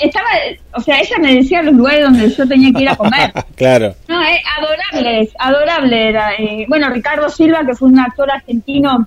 [0.00, 0.26] estaba,
[0.72, 3.32] o sea, ella me decía los lugares donde yo tenía que ir a comer.
[3.54, 3.94] claro.
[4.08, 6.32] No, es adorable, adorable era.
[6.34, 9.06] Eh, bueno, Ricardo Silva, que fue un actor argentino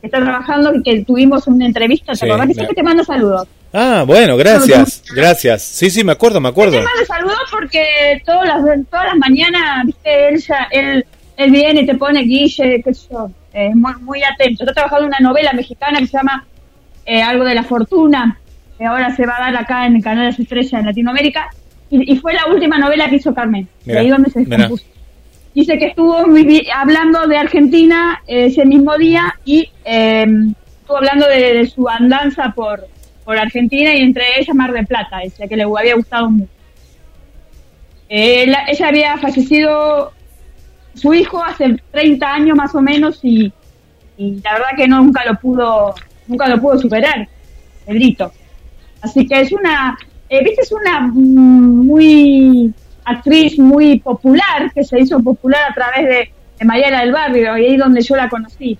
[0.00, 2.56] que está trabajando y que tuvimos una entrevista, ¿te acordás?
[2.56, 3.46] Que te mando saludos.
[3.72, 5.62] Ah, bueno, gracias, gracias.
[5.62, 6.78] Sí, sí, me acuerdo, me acuerdo.
[6.78, 11.82] Te mando saludos porque todas las, todas las mañanas, viste, él, ya, él, él viene
[11.82, 14.64] y te pone Guille, qué sé yo, eh, muy, muy atento.
[14.64, 16.46] Está trabajando en una novela mexicana que se llama
[17.04, 18.38] eh, Algo de la Fortuna,
[18.78, 21.50] que ahora se va a dar acá en el Canal de las Estrellas en Latinoamérica,
[21.92, 24.84] y, fue la última novela que hizo Carmen, de ahí donde se descompuso.
[25.52, 26.16] Dice que estuvo
[26.72, 32.86] hablando de Argentina ese mismo día y em, estuvo hablando de, su andanza por,
[33.24, 36.52] por Argentina y entre ellas Mar de Plata, dice que le había gustado mucho.
[38.08, 40.12] Eh, ella había fallecido
[40.94, 43.52] su hijo hace 30 años más o menos y,
[44.16, 45.94] y la verdad que nunca lo pudo
[46.30, 47.28] nunca lo pudo superar,
[47.84, 48.32] Pedrito.
[49.02, 49.98] Así que es una,
[50.28, 52.72] eh, viste, es una mm, muy
[53.04, 57.66] actriz muy popular, que se hizo popular a través de, de Mariela del Barrio, y
[57.66, 58.78] ahí donde yo la conocí.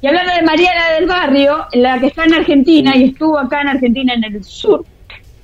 [0.00, 3.68] Y hablando de Mariela del Barrio, la que está en Argentina y estuvo acá en
[3.68, 4.84] Argentina en el sur,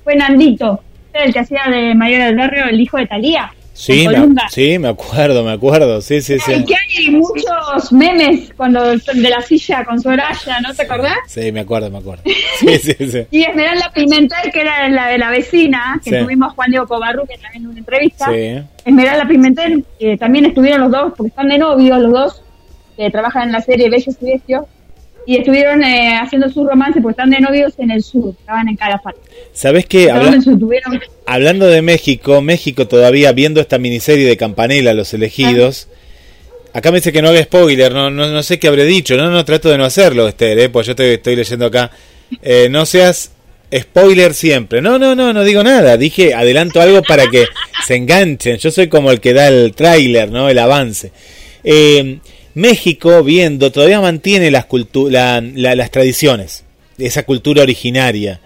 [0.03, 0.81] fue Nandito,
[1.13, 3.51] el que hacía de Mariela del Barrio el hijo de Talía.
[3.73, 6.53] Sí, me, sí, me acuerdo, me acuerdo, sí, sí, sí.
[6.53, 11.17] Y que hay muchos memes cuando de la silla con Soraya, ¿no te acordás?
[11.27, 12.21] Sí, me acuerdo, me acuerdo.
[12.59, 13.27] Sí, sí, sí.
[13.31, 17.37] y Esmeralda Pimentel, que era la de la vecina, que tuvimos Juan Diego Cobarru, que
[17.37, 18.27] también en una entrevista.
[18.31, 18.63] Sí.
[18.85, 22.43] Esmeralda Pimentel, que también estuvieron los dos, porque están de novio los dos,
[22.95, 24.65] que trabajan en la serie Bellos y Bestios
[25.25, 28.75] y estuvieron eh, haciendo su romance porque están de novios en el sur, estaban en
[28.75, 29.19] Calafate.
[29.53, 30.11] ¿Sabes qué?
[31.25, 35.87] Hablando de México, México todavía viendo esta miniserie de Campanella, Los Elegidos,
[36.73, 39.29] acá me dice que no haga spoiler, no, no, no sé qué habré dicho, no,
[39.29, 40.69] no, trato de no hacerlo, Esther, ¿eh?
[40.69, 41.91] pues yo te estoy leyendo acá.
[42.41, 43.31] Eh, no seas
[43.79, 44.81] spoiler siempre.
[44.81, 45.97] No, no, no, no digo nada.
[45.97, 47.45] Dije, adelanto algo para que
[47.85, 48.57] se enganchen.
[48.57, 50.49] Yo soy como el que da el tráiler, ¿no?
[50.49, 51.11] El avance.
[51.63, 52.19] Eh,
[52.55, 56.63] México, viendo, todavía mantiene las, las tradiciones,
[56.97, 58.39] esa cultura originaria.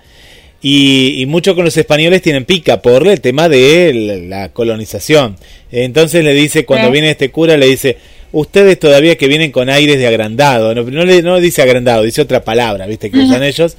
[0.61, 5.37] Y, mucho con los españoles tienen pica por el tema de la, colonización.
[5.71, 7.97] Entonces le dice, cuando viene este cura, le dice,
[8.31, 12.21] ustedes todavía que vienen con aires de agrandado, no, no, le, no dice agrandado, dice
[12.21, 13.11] otra palabra, ¿viste?
[13.11, 13.77] Que usan ellos.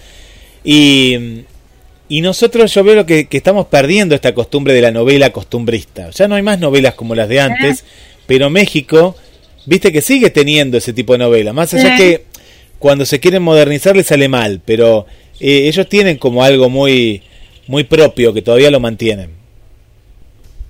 [0.62, 1.42] Y,
[2.08, 6.10] y nosotros yo veo que, que, estamos perdiendo esta costumbre de la novela costumbrista.
[6.10, 7.84] Ya no hay más novelas como las de antes,
[8.26, 9.16] pero México
[9.68, 11.52] viste que sigue teniendo ese tipo de novela.
[11.52, 12.24] Más allá que
[12.78, 15.06] cuando se quieren modernizar le sale mal, pero
[15.40, 17.22] eh, ellos tienen como algo muy,
[17.66, 19.30] muy propio que todavía lo mantienen.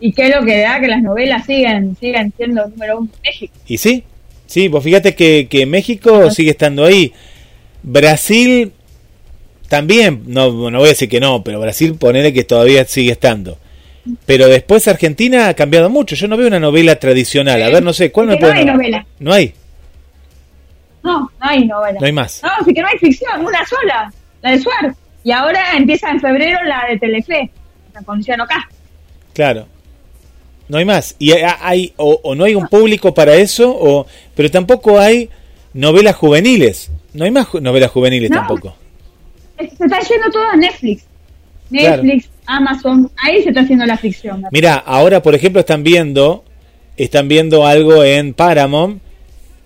[0.01, 3.21] ¿Y qué es lo que da que las novelas siguen, siguen siendo número uno en
[3.23, 3.55] México?
[3.67, 4.05] Y sí,
[4.47, 7.13] sí, vos fíjate que, que México sigue estando ahí.
[7.83, 8.73] Brasil
[9.69, 13.59] también, no, no voy a decir que no, pero Brasil ponele que todavía sigue estando.
[14.27, 16.15] Pero después Argentina ha cambiado mucho.
[16.15, 17.63] Yo no veo una novela tradicional.
[17.63, 18.53] A ver, no sé, ¿cuál me puede...
[18.53, 19.07] No hay novela.
[19.19, 19.55] ¿No hay?
[21.03, 21.99] No, no hay novela.
[22.01, 22.43] No hay más.
[22.43, 24.95] No, sí que no hay ficción, una sola, la de Suar.
[25.25, 27.51] Y ahora empieza en febrero la de Telefe,
[28.05, 28.69] con Luciano K.
[29.33, 29.67] Claro.
[30.69, 31.17] No hay más.
[31.19, 35.31] Y hay, o, no hay un público para eso, o pero tampoco hay
[35.73, 36.91] novelas juveniles.
[37.15, 38.77] No hay más novelas juveniles tampoco.
[39.59, 41.05] Se está yendo todo a Netflix.
[41.71, 44.43] Netflix, Amazon, ahí se está haciendo la ficción.
[44.51, 46.45] Mira, ahora por ejemplo están viendo,
[46.97, 49.03] están viendo algo en Paramount,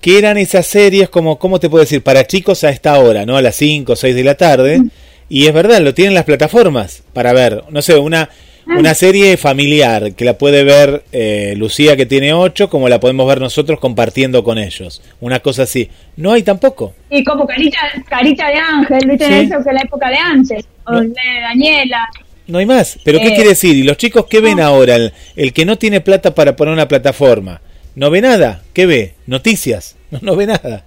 [0.01, 2.03] que eran esas series como, ¿cómo te puedo decir?
[2.03, 3.37] Para chicos a esta hora, ¿no?
[3.37, 4.81] A las 5 o 6 de la tarde.
[4.81, 4.91] Mm.
[5.29, 8.29] Y es verdad, lo tienen las plataformas para ver, no sé, una,
[8.67, 8.79] ah.
[8.79, 13.29] una serie familiar que la puede ver eh, Lucía que tiene 8, como la podemos
[13.29, 15.01] ver nosotros compartiendo con ellos.
[15.21, 15.89] Una cosa así.
[16.17, 16.95] No hay tampoco.
[17.09, 19.43] Y como carita, carita de ángel, ¿viste?
[19.43, 20.67] Eso que es la época de antes.
[20.85, 22.09] O de Daniela.
[22.47, 22.99] No hay más.
[23.05, 23.77] ¿Pero qué eh, quiere decir?
[23.77, 24.97] ¿Y los chicos qué ven ahora?
[25.37, 27.61] El, que no tiene plata para poner una plataforma.
[27.95, 28.63] ¿No ve nada?
[28.73, 29.15] ¿Qué ve?
[29.27, 29.97] Noticias.
[30.11, 30.85] No, no ve nada.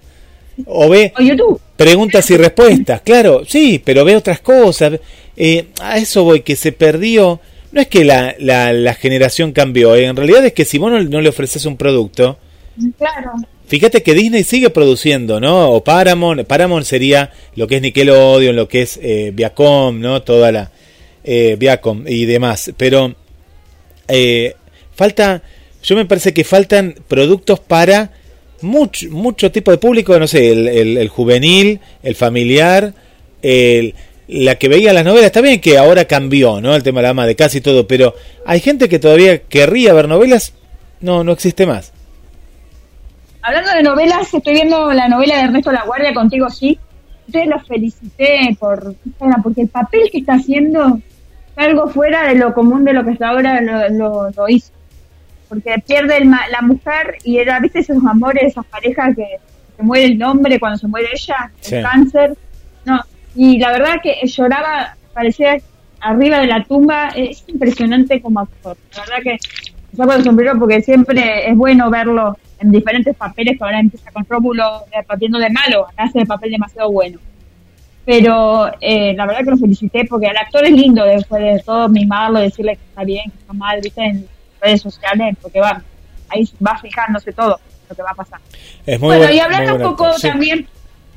[0.66, 1.60] O ve YouTube.
[1.76, 3.00] preguntas y respuestas.
[3.02, 5.00] Claro, sí, pero ve otras cosas.
[5.36, 7.40] Eh, a eso voy, que se perdió.
[7.72, 9.96] No es que la, la, generación cambió.
[9.96, 12.38] Eh, en realidad es que si vos no, le ofreces un producto.
[12.96, 13.32] Claro.
[13.66, 15.72] Fíjate que Disney sigue produciendo, ¿no?
[15.72, 16.44] O Paramount.
[16.44, 19.00] Paramount sería lo que es Nickelodeon, lo que es
[19.34, 20.22] Viacom, ¿no?
[20.22, 20.70] Toda la,
[21.26, 22.72] eh, Viacom y demás.
[22.76, 23.14] Pero
[24.08, 24.54] eh,
[24.94, 25.42] falta,
[25.82, 28.12] yo me parece que faltan productos para
[28.62, 32.94] mucho, mucho tipo de público, no sé, el, juvenil, el familiar,
[33.42, 33.94] el,
[34.28, 35.26] la que veía las novelas.
[35.26, 36.74] Está bien que ahora cambió, ¿no?
[36.74, 38.14] El tema de la ama de casi todo, pero
[38.46, 40.54] hay gente que todavía querría ver novelas,
[41.00, 41.92] no, no existe más.
[43.42, 46.78] Hablando de novelas, estoy viendo la novela de Ernesto La Guardia contigo, sí.
[47.26, 48.94] Ustedes los felicité por
[49.42, 51.00] porque el papel que está haciendo
[51.56, 54.72] algo fuera de lo común de lo que hasta ahora lo, lo, hizo.
[55.48, 59.38] Porque pierde la mujer y era, viste, esos amores, esas parejas que
[59.76, 62.36] se muere el hombre cuando se muere ella, el cáncer.
[62.84, 63.00] No,
[63.34, 65.56] y la verdad que lloraba, parecía
[66.00, 68.76] arriba de la tumba, es impresionante como actor.
[68.94, 69.38] La verdad que
[69.96, 74.26] saco el sombrero porque siempre es bueno verlo en diferentes papeles, que ahora empieza con
[74.28, 77.18] Rómulo partiendo de malo, hace de papel demasiado bueno
[78.06, 81.88] pero eh, la verdad que lo felicité porque el actor es lindo después de todo
[81.88, 84.28] mimarlo, decirle que está bien, que está mal, viste, en
[84.60, 85.82] redes sociales, porque va,
[86.28, 87.58] ahí va fijándose todo
[87.90, 88.40] lo que va a pasar.
[89.00, 90.68] bueno, y hablando un poco también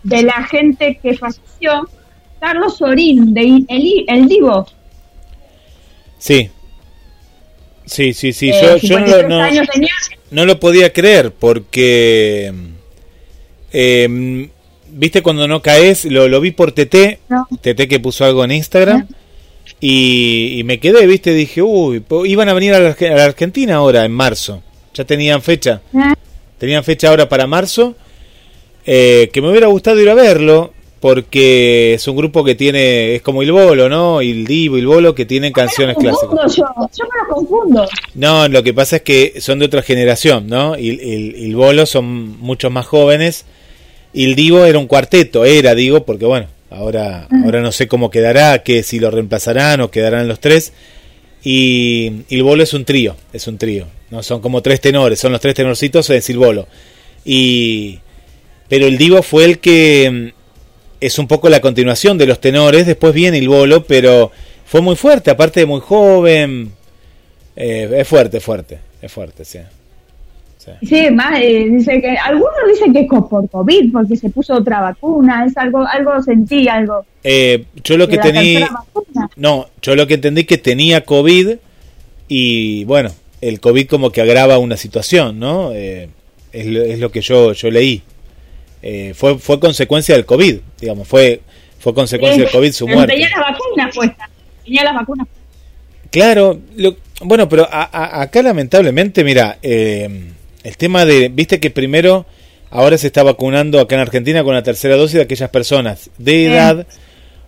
[0.02, 1.88] de la gente que falleció,
[2.40, 4.68] Carlos Sorín, de el, el Divo.
[6.18, 6.50] Sí.
[7.86, 8.50] Sí, sí, sí.
[8.50, 9.48] Eh, yo, yo no,
[10.32, 12.52] no, lo podía creer porque
[13.72, 14.50] eh,
[14.92, 17.20] viste cuando no caes, lo, lo vi por TT,
[17.62, 19.08] TT que puso algo en Instagram.
[19.82, 24.62] Y, me quedé, viste, dije, uy, iban a venir a la, Argentina ahora, en marzo.
[24.94, 25.82] Ya tenían fecha.
[26.58, 27.96] Tenían fecha ahora para marzo.
[28.86, 33.22] Eh, que me hubiera gustado ir a verlo, porque es un grupo que tiene, es
[33.22, 34.20] como el Bolo, ¿no?
[34.20, 36.56] El Divo el Bolo que tienen canciones clásicas.
[36.56, 37.88] Yo, yo me lo confundo.
[38.16, 40.78] No, lo que pasa es que son de otra generación, ¿no?
[40.78, 43.46] Y el, el Bolo son muchos más jóvenes.
[44.14, 48.64] El Divo era un cuarteto, era, digo, porque bueno, ahora, ahora no sé cómo quedará,
[48.64, 50.74] que si lo reemplazarán o quedarán los tres.
[51.44, 54.24] Y, el Bolo es un trío, es un trío, ¿no?
[54.24, 56.68] Son como tres tenores, son los tres tenorcitos de Silbolo.
[57.24, 58.00] Y,
[58.68, 60.34] pero el Divo fue el que
[61.00, 64.32] es un poco la continuación de los tenores, después viene el bolo, pero
[64.66, 66.74] fue muy fuerte, aparte de muy joven,
[67.56, 69.60] eh, es fuerte, fuerte, es fuerte, sí.
[70.82, 74.82] Sí, más, eh, dice que, algunos dicen que es por COVID, porque se puso otra
[74.82, 77.06] vacuna, es algo, algo sentí, algo.
[77.24, 78.70] Eh, yo lo que tenía,
[79.38, 81.56] no, yo lo que entendí que tenía COVID
[82.28, 83.10] y bueno,
[83.42, 85.72] el COVID como que agrava una situación, ¿no?
[85.72, 86.10] es,
[86.66, 88.04] lo, es lo que yo, yo leí.
[88.82, 91.42] Eh, fue, fue consecuencia del COVID, digamos, fue,
[91.80, 93.14] fue consecuencia del COVID su muerte.
[93.14, 94.30] Tenía las vacunas puestas,
[94.64, 95.28] tenía las vacunas.
[96.12, 96.60] Claro,
[97.22, 100.32] bueno, pero acá lamentablemente, mira, eh,
[100.64, 102.26] el tema de, viste que primero,
[102.70, 106.48] ahora se está vacunando acá en Argentina con la tercera dosis de aquellas personas de
[106.48, 106.88] edad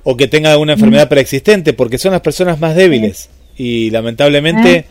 [0.04, 3.30] o que tengan alguna enfermedad preexistente, porque son las personas más débiles.
[3.56, 4.86] Y lamentablemente,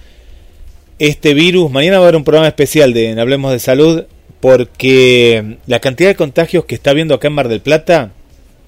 [0.98, 4.04] este virus, mañana va a haber un programa especial de Hablemos de Salud,
[4.40, 8.12] porque la cantidad de contagios que está viendo acá en Mar del Plata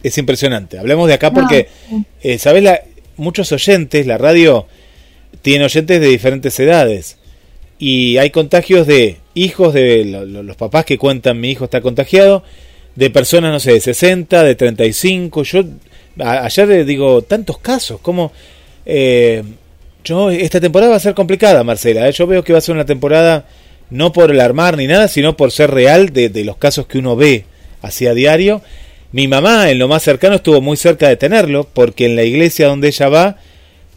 [0.03, 0.79] es impresionante.
[0.79, 1.69] Hablemos de acá porque,
[2.23, 2.63] eh, ¿sabes?
[2.63, 2.83] La,
[3.17, 4.67] muchos oyentes, la radio
[5.43, 7.19] tiene oyentes de diferentes edades
[7.79, 12.43] y hay contagios de hijos de los papás que cuentan mi hijo está contagiado,
[12.95, 15.43] de personas, no sé, de 60, de 35.
[15.43, 15.65] Yo
[16.19, 18.33] ayer digo, tantos casos, como...
[18.85, 19.43] Eh,
[20.05, 22.09] yo, esta temporada va a ser complicada, Marcela.
[22.09, 22.13] ¿eh?
[22.13, 23.47] Yo veo que va a ser una temporada
[23.91, 27.45] no por alarmar ni nada, sino por ser real de, los casos que uno ve
[27.83, 28.63] hacia diario.
[29.13, 32.67] Mi mamá en lo más cercano estuvo muy cerca de tenerlo, porque en la iglesia
[32.67, 33.37] donde ella va,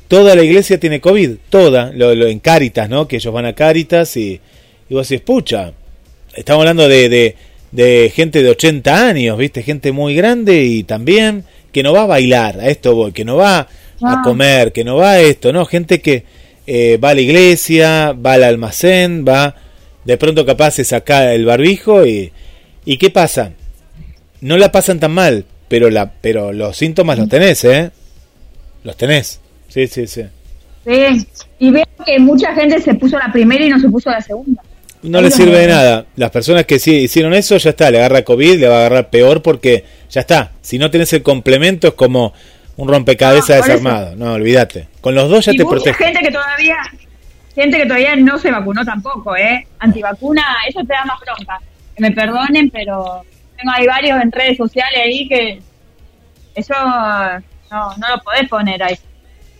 [0.07, 3.07] toda la iglesia tiene COVID, toda, lo, en Cáritas, ¿no?
[3.07, 4.41] Que ellos van a Cáritas y,
[4.89, 5.73] y vos decís, pucha,
[6.33, 7.35] estamos hablando de,
[7.71, 9.63] de, gente de 80 años, ¿viste?
[9.63, 13.35] Gente muy grande y también que no va a bailar, a esto voy, que no
[13.35, 13.67] va a
[14.01, 14.21] ah.
[14.23, 15.65] comer, que no va a esto, ¿no?
[15.65, 16.23] Gente que
[16.67, 19.55] eh, va a la iglesia, va al almacén, va
[20.05, 22.31] de pronto capaz se saca el barbijo y,
[22.85, 23.51] y ¿qué pasa?
[24.41, 27.91] No la pasan tan mal, pero la pero los síntomas los tenés, ¿eh?
[28.83, 29.41] Los tenés.
[29.67, 30.23] Sí, sí, sí.
[30.85, 34.21] Sí, y veo que mucha gente se puso la primera y no se puso la
[34.21, 34.61] segunda.
[35.05, 36.05] No le sirve de nada.
[36.15, 39.09] Las personas que sí hicieron eso, ya está, le agarra COVID, le va a agarrar
[39.09, 40.51] peor porque ya está.
[40.61, 42.33] Si no tenés el complemento es como
[42.77, 44.15] un rompecabezas desarmado.
[44.15, 44.87] No, olvídate.
[45.01, 46.03] Con los dos ya te protege.
[46.03, 46.77] gente que todavía
[47.55, 49.65] gente que todavía no se vacunó tampoco, ¿eh?
[49.79, 51.59] Antivacuna, eso te da más bronca.
[51.95, 53.23] Que me perdonen, pero
[53.55, 55.61] tengo ahí varios en redes sociales ahí que
[56.53, 56.73] eso
[57.71, 58.97] no, no lo podés poner ahí.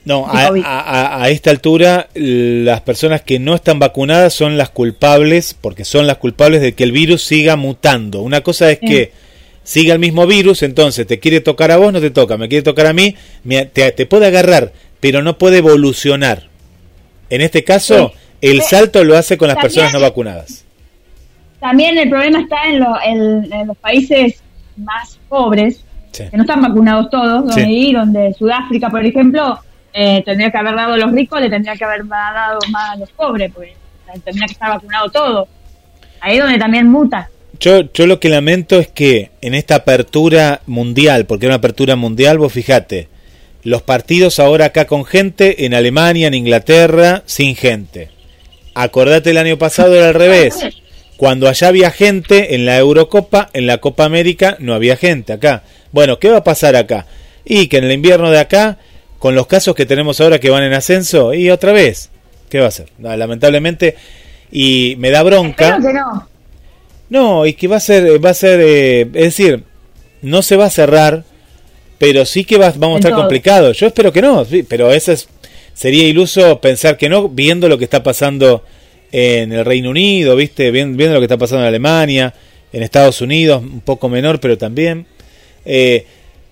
[0.06, 5.84] No, a, a, esta altura las personas que no están vacunadas son las culpables, porque
[5.84, 8.22] son las culpables de que el virus siga mutando.
[8.22, 9.12] Una cosa es que
[9.64, 12.62] siga el mismo virus, entonces te quiere tocar a vos, no te toca, me quiere
[12.62, 13.16] tocar a mí,
[13.74, 16.44] te, te puede agarrar, pero no puede evolucionar.
[17.32, 20.66] En este caso, el salto lo hace con las personas no vacunadas.
[21.60, 24.40] También el problema está en, los países
[24.78, 29.60] más pobres, que no están vacunados todos, donde, donde Sudáfrica, por ejemplo,
[29.98, 32.96] eh, tendría que haber dado a los ricos, le tendría que haber dado más a
[32.98, 33.74] los pobres, porque
[34.26, 35.48] tendría que estar vacunado todo.
[36.20, 37.30] Ahí es donde también muta.
[37.62, 41.96] Yo, yo lo que lamento es que en esta apertura mundial, porque era una apertura
[41.96, 43.08] mundial, vos fijate,
[43.64, 48.10] los partidos ahora acá con gente, en Alemania, en Inglaterra, sin gente.
[48.74, 50.60] Acordate el año pasado era al revés.
[51.16, 55.64] Cuando allá había gente en la Eurocopa, en la Copa América no había gente acá.
[55.94, 57.06] Bueno, ¿qué va a pasar acá?
[57.46, 58.78] Y que en el invierno de acá,
[59.20, 62.10] con los casos que tenemos ahora que van en ascenso, y otra vez,
[62.50, 62.88] ¿qué va a ser?
[63.00, 63.96] lamentablemente,
[64.52, 65.80] y me da bronca.
[65.80, 66.28] no.
[67.10, 69.64] no, y que va a ser, va a ser, eh, es decir,
[70.22, 71.24] no se va a cerrar
[71.98, 73.78] pero sí que va, vamos a estar complicados.
[73.78, 75.28] Yo espero que no, pero eso es,
[75.74, 78.64] sería iluso pensar que no, viendo lo que está pasando
[79.12, 80.72] en el Reino Unido, ¿viste?
[80.72, 82.34] viendo lo que está pasando en Alemania,
[82.74, 85.06] en Estados Unidos, un poco menor, pero también.
[85.64, 86.06] Eh,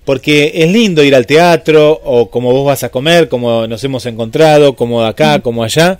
[0.05, 4.05] porque es lindo ir al teatro, o como vos vas a comer, como nos hemos
[4.05, 5.99] encontrado, como acá, como allá,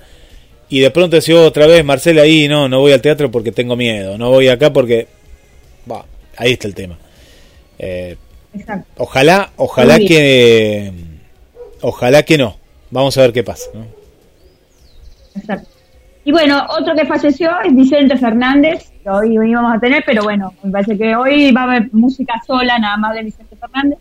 [0.69, 3.75] y de pronto decís otra vez, Marcela, ahí no, no voy al teatro porque tengo
[3.75, 5.07] miedo, no voy acá porque...
[5.89, 6.05] Va,
[6.37, 6.97] ahí está el tema.
[7.79, 8.15] Eh,
[8.97, 10.91] ojalá, ojalá que,
[11.81, 12.57] ojalá que no.
[12.91, 13.69] Vamos a ver qué pasa.
[15.35, 15.72] Exacto.
[16.25, 20.53] Y bueno, otro que falleció es Vicente Fernández, que hoy íbamos a tener, pero bueno,
[20.63, 23.99] me parece que hoy va a haber música sola, nada más de Vicente Fernández.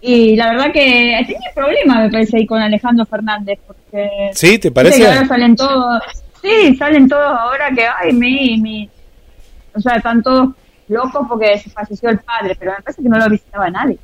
[0.00, 4.30] Y la verdad que tenía problemas, me parece, ahí con Alejandro Fernández, porque...
[4.32, 5.06] Sí, ¿te parece?
[5.06, 6.02] ahora salen todos,
[6.42, 8.90] sí, salen todos ahora que, ay, mi, mi...
[9.74, 10.50] O sea, están todos
[10.88, 13.98] locos porque se falleció el padre, pero me parece que no lo visitaba nadie.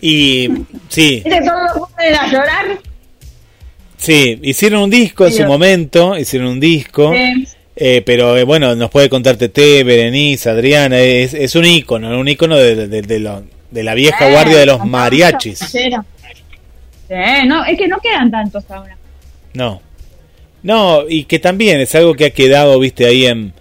[0.00, 0.48] Y
[0.88, 1.22] sí.
[1.44, 2.78] todos a llorar.
[4.04, 7.12] Sí, hicieron un disco en su momento, hicieron un disco.
[7.76, 12.28] Eh, pero eh, bueno, nos puede contar Tete, Berenice, Adriana, es, es un ícono, un
[12.28, 15.58] ícono de, de, de, lo, de la vieja guardia de los mariachis.
[15.58, 15.88] Sí,
[17.46, 18.96] no, es que no quedan tantos ahora.
[19.54, 19.80] No.
[20.62, 23.52] No, y que también es algo que ha quedado, viste, ahí en,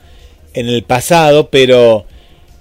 [0.54, 2.06] en el pasado, pero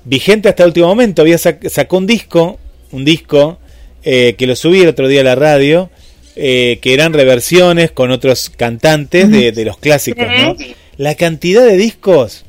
[0.05, 1.23] vigente hasta el último momento.
[1.23, 2.59] Había sacó un disco,
[2.91, 3.59] un disco
[4.03, 5.91] eh, que lo subí el otro día a la radio,
[6.37, 10.57] eh, que eran reversiones con otros cantantes de, de los clásicos, ¿no?
[10.97, 12.45] La cantidad de discos,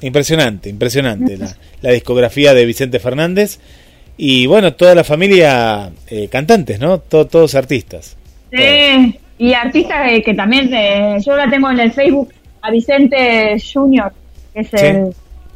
[0.00, 1.36] impresionante, impresionante.
[1.36, 3.58] La, la discografía de Vicente Fernández
[4.16, 6.98] y bueno, toda la familia eh, cantantes, ¿no?
[6.98, 8.16] todos artistas.
[8.50, 12.32] Sí, y artistas que también, eh, yo la tengo en el Facebook,
[12.62, 14.12] a Vicente Junior,
[14.54, 14.70] que es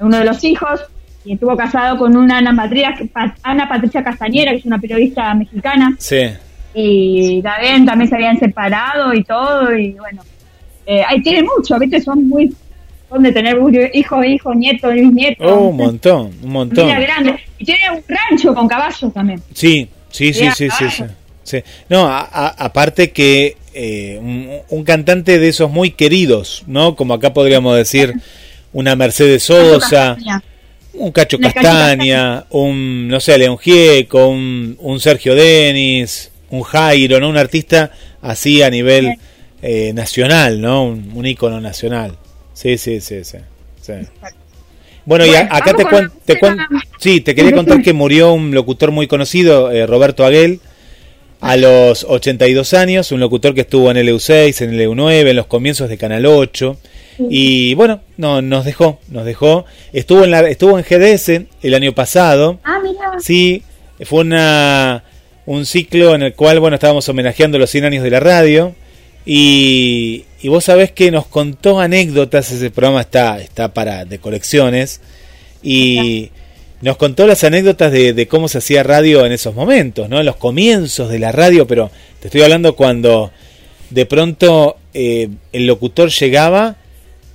[0.01, 0.81] uno de los hijos,
[1.25, 2.95] y estuvo casado con una Ana Patricia,
[3.43, 5.97] Ana Patricia Castañera, que es una periodista mexicana.
[5.99, 6.21] Sí.
[6.75, 10.23] Y también, también se habían separado y todo, y bueno,
[10.87, 12.01] eh, ahí tiene mucho, ¿viste?
[12.01, 12.55] Son muy
[13.19, 13.59] de tener
[13.93, 15.45] hijo, hijo, nieto, nieto.
[15.45, 16.89] Oh, un montón, un montón.
[16.89, 17.37] grande.
[17.59, 19.43] Y tiene un rancho con caballos también.
[19.53, 21.05] Sí, sí, sí, sí, sí,
[21.43, 26.95] sí, No, aparte que eh, un, cantante de esos muy queridos, ¿no?
[26.95, 28.15] Como acá podríamos decir
[28.73, 30.17] una Mercedes Sosa,
[30.95, 37.29] un Cacho Castaña, un, no sé, León Gieco, un, un Sergio Denis, un Jairo, ¿no?
[37.29, 37.91] Un artista
[38.23, 39.17] así a nivel
[39.63, 40.85] eh, nacional, ¿no?
[40.85, 42.17] Un, un ícono nacional.
[42.53, 43.39] Sí, sí, sí, sí.
[45.05, 46.39] Bueno, y acá te cuento, te
[46.99, 50.61] sí, te quería contar que murió un locutor muy conocido, eh, Roberto Aguel,
[51.41, 55.37] a los 82 años, un locutor que estuvo en el EU6, en el EU9, en
[55.37, 56.77] los comienzos de Canal 8.
[57.29, 59.65] Y bueno, no, nos dejó, nos dejó.
[59.93, 62.61] Estuvo en, la, estuvo en GDS el año pasado.
[62.65, 63.19] Ah, mira.
[63.21, 63.63] Sí,
[64.03, 65.05] fue una,
[65.47, 68.75] un ciclo en el cual, bueno, estábamos homenajeando los 100 años de la radio.
[69.27, 75.01] Y, y vos sabés que nos contó anécdotas, ese programa está, está para de colecciones,
[75.63, 76.31] y
[76.81, 80.21] nos contó las anécdotas de, cómo se hacía radio en esos momentos, ¿no?
[80.21, 83.31] En los comienzos de la radio, pero te estoy hablando cuando
[83.91, 86.77] de pronto eh, el locutor llegaba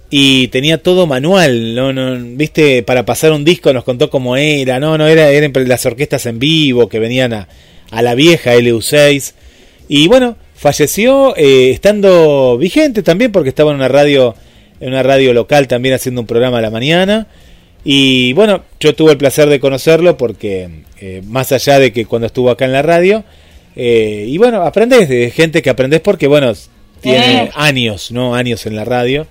[0.09, 1.91] y tenía todo manual, ¿no?
[1.91, 5.85] no viste Para pasar un disco nos contó cómo era, no, no, era, eran las
[5.85, 7.47] orquestas en vivo que venían a,
[7.91, 9.33] a la vieja LU6.
[9.87, 14.35] Y bueno, falleció eh, estando vigente también porque estaba en una radio
[14.79, 17.27] en una radio local también haciendo un programa a la mañana.
[17.83, 20.69] Y bueno yo tuve el placer de conocerlo porque
[20.99, 23.23] eh, más allá de que cuando estuvo acá en la radio
[23.75, 26.53] eh, y bueno aprendes de gente que aprendes porque bueno
[27.01, 29.27] tiene años no años en la radio.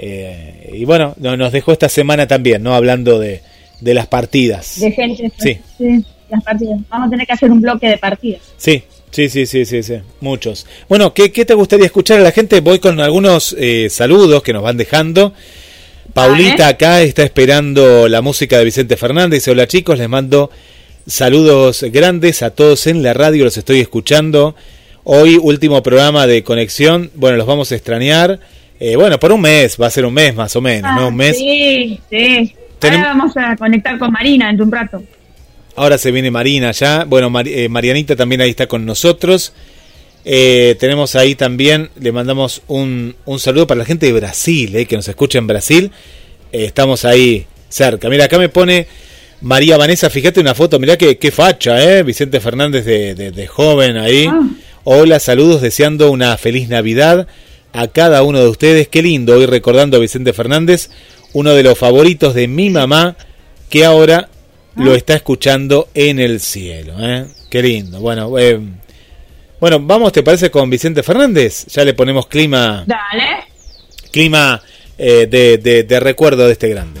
[0.00, 3.42] Y bueno nos dejó esta semana también no hablando de,
[3.80, 4.80] de las partidas.
[4.80, 5.58] De gente sí.
[5.76, 9.46] sí las partidas vamos a tener que hacer un bloque de partidas sí Sí, sí,
[9.46, 10.66] sí, sí, sí, muchos.
[10.88, 12.60] Bueno, ¿qué, ¿qué, te gustaría escuchar a la gente?
[12.60, 15.32] Voy con algunos eh, saludos que nos van dejando.
[16.12, 19.46] Paulita acá está esperando la música de Vicente Fernández.
[19.48, 20.50] Hola chicos, les mando
[21.06, 24.54] saludos grandes a todos en la radio, los estoy escuchando.
[25.04, 28.40] Hoy último programa de conexión, bueno, los vamos a extrañar.
[28.78, 31.08] Eh, bueno, por un mes, va a ser un mes más o menos, ¿no?
[31.08, 31.36] Un mes.
[31.38, 32.54] Sí, sí.
[32.82, 35.02] Ahora vamos a conectar con Marina en un rato.
[35.78, 37.04] Ahora se viene Marina ya.
[37.04, 39.52] Bueno, eh, Marianita también ahí está con nosotros.
[40.24, 44.86] Eh, tenemos ahí también, le mandamos un, un, saludo para la gente de Brasil, eh,
[44.86, 45.92] que nos escucha en Brasil.
[46.50, 48.08] estamos ahí cerca.
[48.08, 48.88] Mira, acá me pone
[49.40, 52.02] María Vanessa, fíjate una foto, mira qué, qué facha, ¿eh?
[52.02, 54.26] Vicente Fernández de, de, joven ahí.
[54.28, 54.48] Ah.
[54.82, 57.28] Hola, saludos, deseando una feliz Navidad
[57.72, 58.88] a cada uno de ustedes.
[58.88, 60.90] Qué lindo hoy recordando a Vicente Fernández,
[61.34, 63.14] uno de los favoritos de mi mamá,
[63.70, 64.28] que ahora
[64.78, 66.94] lo está escuchando en el cielo.
[66.98, 67.26] ¿eh?
[67.50, 68.00] Qué lindo.
[68.00, 68.60] Bueno, eh,
[69.60, 71.66] bueno, vamos, ¿te parece con Vicente Fernández?
[71.66, 72.84] Ya le ponemos clima.
[72.86, 73.44] Dale.
[74.10, 74.62] Clima
[74.96, 77.00] eh, de, de, de recuerdo de este grande.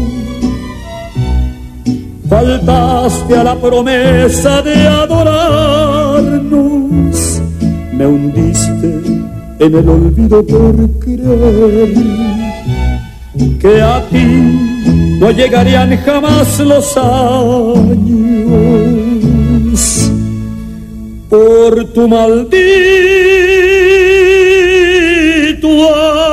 [2.31, 6.31] faltaste a la promesa de adorarnos,
[7.91, 9.01] me hundiste
[9.59, 11.93] en el olvido por creer
[13.59, 14.27] que a ti
[15.19, 18.21] no llegarían jamás los años.
[21.29, 23.41] Por tu maldito
[25.93, 26.30] amor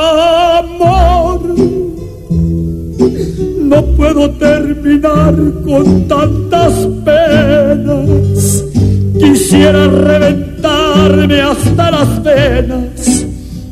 [4.12, 5.34] puedo terminar
[5.64, 6.72] con tantas
[7.04, 8.64] penas.
[9.18, 13.26] Quisiera reventarme hasta las venas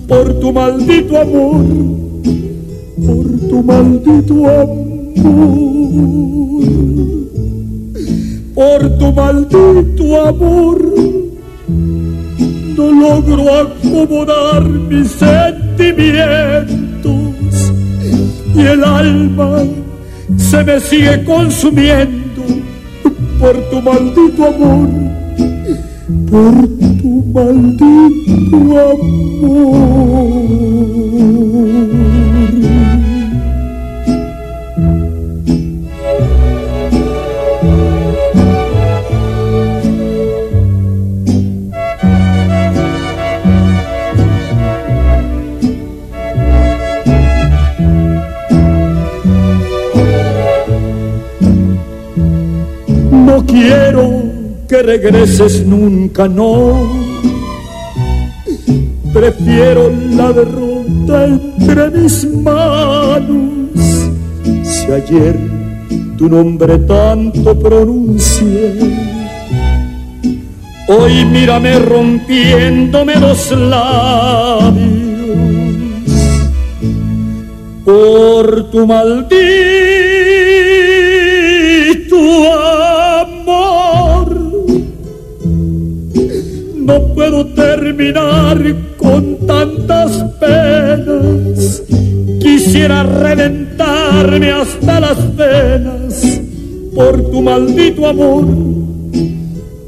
[0.07, 1.64] por tu maldito amor,
[3.07, 5.07] por tu maldito amor,
[8.55, 10.82] por tu maldito amor.
[12.76, 17.72] No logro acomodar mis sentimientos
[18.55, 19.64] y el alma
[20.47, 22.42] se me sigue consumiendo
[23.40, 24.88] por tu maldito amor,
[26.30, 26.68] por
[27.01, 28.57] tu maldito
[28.92, 30.07] amor.
[54.77, 56.87] Que regreses nunca, no.
[59.12, 64.11] Prefiero la derrota entre mis manos.
[64.62, 65.37] Si ayer
[66.18, 68.74] tu nombre tanto pronuncié,
[70.89, 74.77] hoy mírame rompiéndome los labios
[77.85, 79.47] por tu maldito
[86.97, 88.59] No puedo terminar
[88.97, 91.82] con tantas penas.
[92.40, 96.40] Quisiera reventarme hasta las venas
[96.94, 98.47] por tu maldito amor,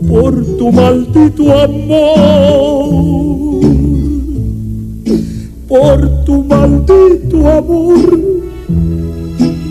[0.07, 2.99] por tu maldito amor
[5.67, 8.19] por tu maldito amor.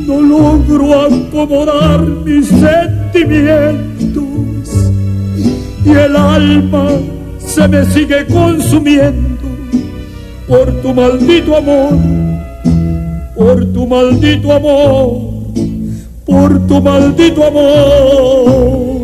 [0.07, 3.77] No logro acomodar mis sentimientos
[5.85, 6.87] y el alma
[7.57, 9.47] se me sigue consumiendo
[10.47, 11.97] por tu maldito amor,
[13.35, 15.33] por tu maldito amor,
[16.23, 18.99] por tu maldito amor,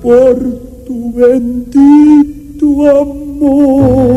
[0.00, 0.38] por
[0.86, 2.66] tu bendito
[3.02, 4.16] amor.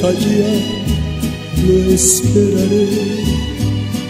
[0.00, 0.46] Ya,
[1.66, 2.86] lo esperaré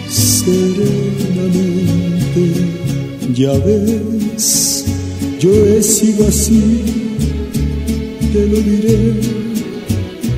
[0.07, 2.43] serenamente.
[3.33, 4.85] Ya ves,
[5.39, 6.83] yo he sido así,
[8.33, 9.13] te lo diré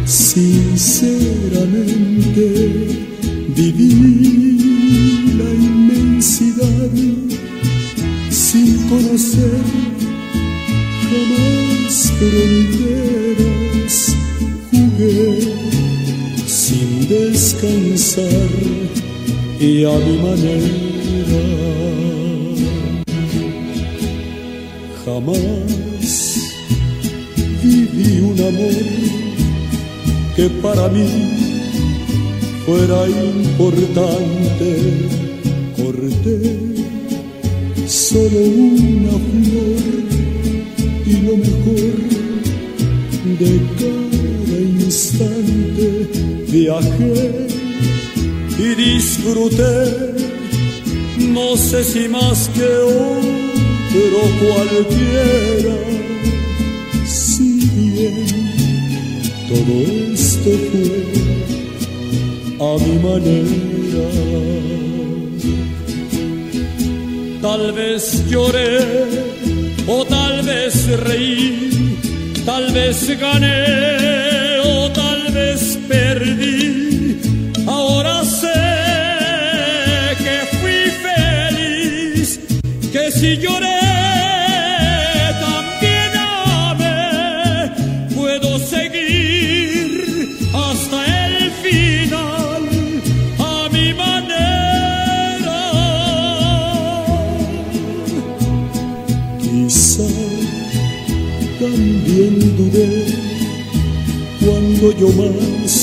[0.05, 2.45] sinceramente.
[3.55, 6.91] Viví la inmensidad
[8.29, 9.59] sin conocer
[11.09, 12.70] jamás fronteras
[18.17, 21.41] y a mi manera.
[25.05, 26.39] Jamás
[27.63, 28.85] viví un amor
[30.35, 31.07] que para mí
[32.65, 34.69] fuera importante.
[35.77, 36.37] Corté
[37.87, 39.81] solo una flor
[41.05, 41.93] y lo mejor
[43.39, 45.85] de cada instante
[46.49, 47.50] viajé
[48.61, 50.13] y disfruté,
[51.17, 55.77] no sé si más que otro cualquiera,
[57.07, 58.27] si bien
[59.49, 59.73] todo
[60.13, 61.01] esto fue
[62.67, 64.07] a mi manera.
[67.41, 68.77] Tal vez lloré
[69.87, 70.75] o tal vez
[71.07, 71.95] reí,
[72.45, 76.80] tal vez gané o tal vez perdí.
[83.21, 83.81] Si lloré
[85.47, 86.11] también
[86.71, 87.69] amé,
[88.15, 89.87] puedo seguir
[90.51, 90.97] hasta
[91.27, 92.63] el final
[93.37, 95.59] a mi manera.
[99.39, 100.09] Quizá
[101.59, 102.91] también dudé
[104.43, 105.73] cuando yo más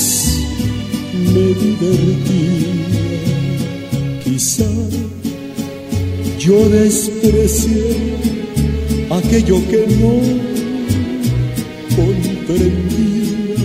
[1.33, 2.58] me divertía.
[6.49, 7.95] Yo desprecié
[9.11, 10.15] aquello que no
[11.95, 13.55] comprendía.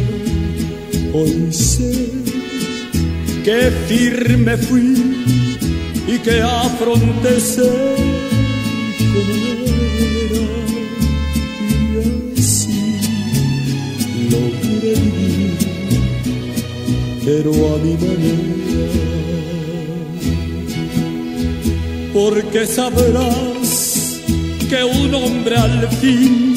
[1.15, 2.11] Hoy sé
[3.43, 3.59] que
[3.89, 4.93] firme fui
[6.07, 7.97] y que afronté ser
[9.15, 9.35] como
[10.25, 10.45] era
[11.71, 12.83] y así
[14.33, 15.57] logré vivir
[17.25, 18.44] pero a mi manera
[22.25, 24.19] porque sabrás
[24.71, 26.55] que un hombre al fin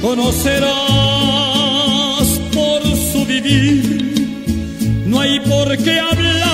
[0.00, 0.70] conocerás
[2.52, 2.80] por
[3.10, 5.02] su vivir.
[5.06, 6.53] No hay por qué hablar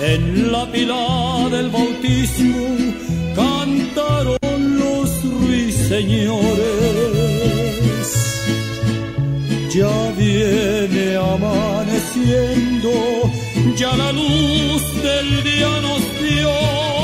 [0.00, 2.76] En la pila del bautismo
[3.34, 4.38] cantaron
[4.78, 6.46] los ruiseñores.
[9.74, 12.92] Ya viene amaneciendo,
[13.76, 16.95] ya la luz del día nos dio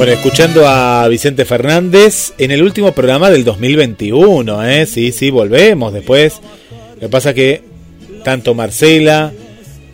[0.00, 4.86] Bueno, escuchando a Vicente Fernández en el último programa del 2021, ¿eh?
[4.86, 6.40] Sí, sí, volvemos después.
[6.94, 7.62] Lo que pasa que
[8.24, 9.30] tanto Marcela,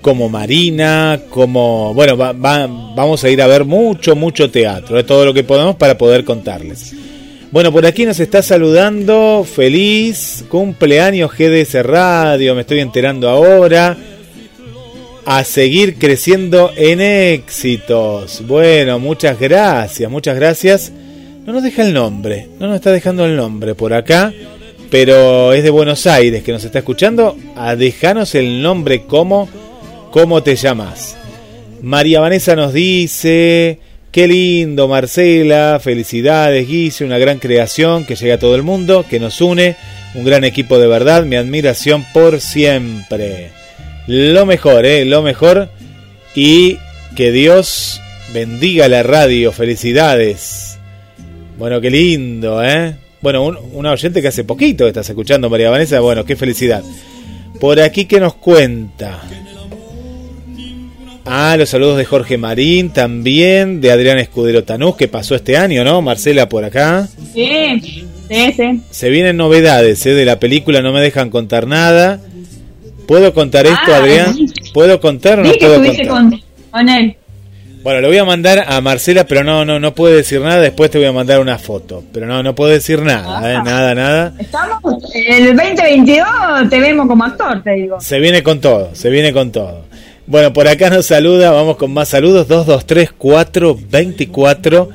[0.01, 1.93] como Marina, como...
[1.93, 5.99] Bueno, vamos a ir a ver mucho, mucho teatro, de todo lo que podemos para
[5.99, 6.95] poder contarles.
[7.51, 13.97] Bueno, por aquí nos está saludando, feliz cumpleaños GDS Radio, me estoy enterando ahora.
[15.27, 18.43] A seguir creciendo en éxitos.
[18.47, 20.93] Bueno, muchas gracias, muchas gracias.
[21.45, 24.33] No nos deja el nombre, no nos está dejando el nombre por acá,
[24.91, 27.37] pero es de Buenos Aires que nos está escuchando.
[27.57, 29.49] A dejarnos el nombre como
[30.17, 31.15] ¿Cómo te llamas?
[31.83, 38.39] María Vanessa nos dice, qué lindo Marcela, felicidades Guise, una gran creación que llega a
[38.39, 39.77] todo el mundo, que nos une,
[40.15, 43.56] un gran equipo de verdad, mi admiración por siempre.
[44.07, 45.05] Lo mejor, ¿eh?
[45.05, 45.69] Lo mejor
[46.35, 46.79] y
[47.17, 48.01] que Dios
[48.33, 50.79] bendiga la radio, felicidades.
[51.59, 52.97] Bueno, qué lindo, ¿eh?
[53.21, 56.83] Bueno, un, una oyente que hace poquito estás escuchando, María Vanessa, bueno, qué felicidad.
[57.59, 59.23] Por aquí que nos cuenta.
[61.25, 65.83] Ah, los saludos de Jorge Marín también, de Adrián Escudero Tanús, que pasó este año,
[65.83, 66.01] ¿no?
[66.01, 67.09] Marcela por acá.
[67.35, 67.81] Sí,
[68.29, 68.81] sí, sí.
[68.91, 70.15] Se vienen novedades ¿eh?
[70.15, 72.21] de la película, no me dejan contar nada.
[73.07, 74.37] ¿Puedo contar esto, ah, Adrián?
[74.75, 76.07] ¿Puedo contar o no puedo contar?
[76.09, 77.17] Con, con, él.
[77.83, 80.61] Bueno, lo voy a mandar a Marcela, pero no, no, no puedo decir nada.
[80.61, 83.63] Después te voy a mandar una foto, pero no, no puedo decir nada, ¿eh?
[83.65, 84.35] nada, nada.
[84.39, 84.83] Estamos
[85.15, 86.27] el 2022,
[86.69, 88.01] te vemos como actor, te digo.
[88.01, 89.85] Se viene con todo, se viene con todo.
[90.27, 94.89] Bueno, por acá nos saluda, vamos con más saludos, 223 424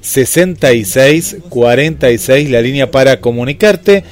[0.00, 4.02] 66 46, la línea para comunicarte.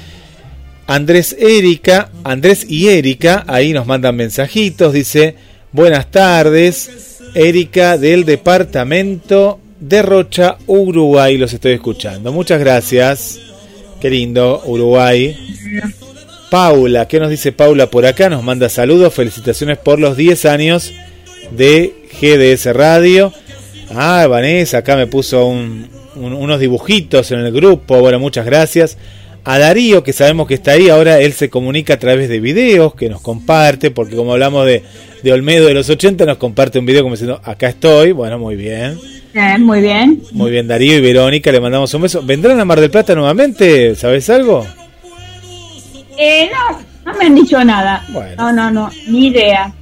[0.87, 5.35] Andrés Erika, Andrés y Erika, ahí nos mandan mensajitos, dice,
[5.71, 12.31] buenas tardes, Erika del departamento de Rocha, Uruguay, los estoy escuchando.
[12.31, 13.39] Muchas gracias,
[13.99, 15.37] qué lindo, Uruguay.
[16.51, 17.07] Paula.
[17.07, 18.29] ¿Qué nos dice Paula por acá?
[18.29, 20.91] Nos manda saludos, felicitaciones por los 10 años
[21.51, 23.31] de GDS Radio.
[23.95, 28.01] Ah, Vanessa, acá me puso unos dibujitos en el grupo.
[28.01, 28.97] Bueno, muchas gracias.
[29.43, 32.93] A Darío, que sabemos que está ahí, ahora él se comunica a través de videos
[32.93, 34.83] que nos comparte, porque como hablamos de,
[35.23, 38.11] de Olmedo de los 80, nos comparte un video como diciendo, acá estoy.
[38.11, 38.99] Bueno, muy bien.
[39.59, 40.21] muy bien.
[40.33, 42.21] Muy bien, Darío y Verónica, le mandamos un beso.
[42.21, 43.95] ¿Vendrán a Mar del Plata nuevamente?
[43.95, 44.65] ¿Sabes algo?
[46.19, 48.05] Eh, no, no me han dicho nada.
[48.37, 49.73] No, no, no, ni idea.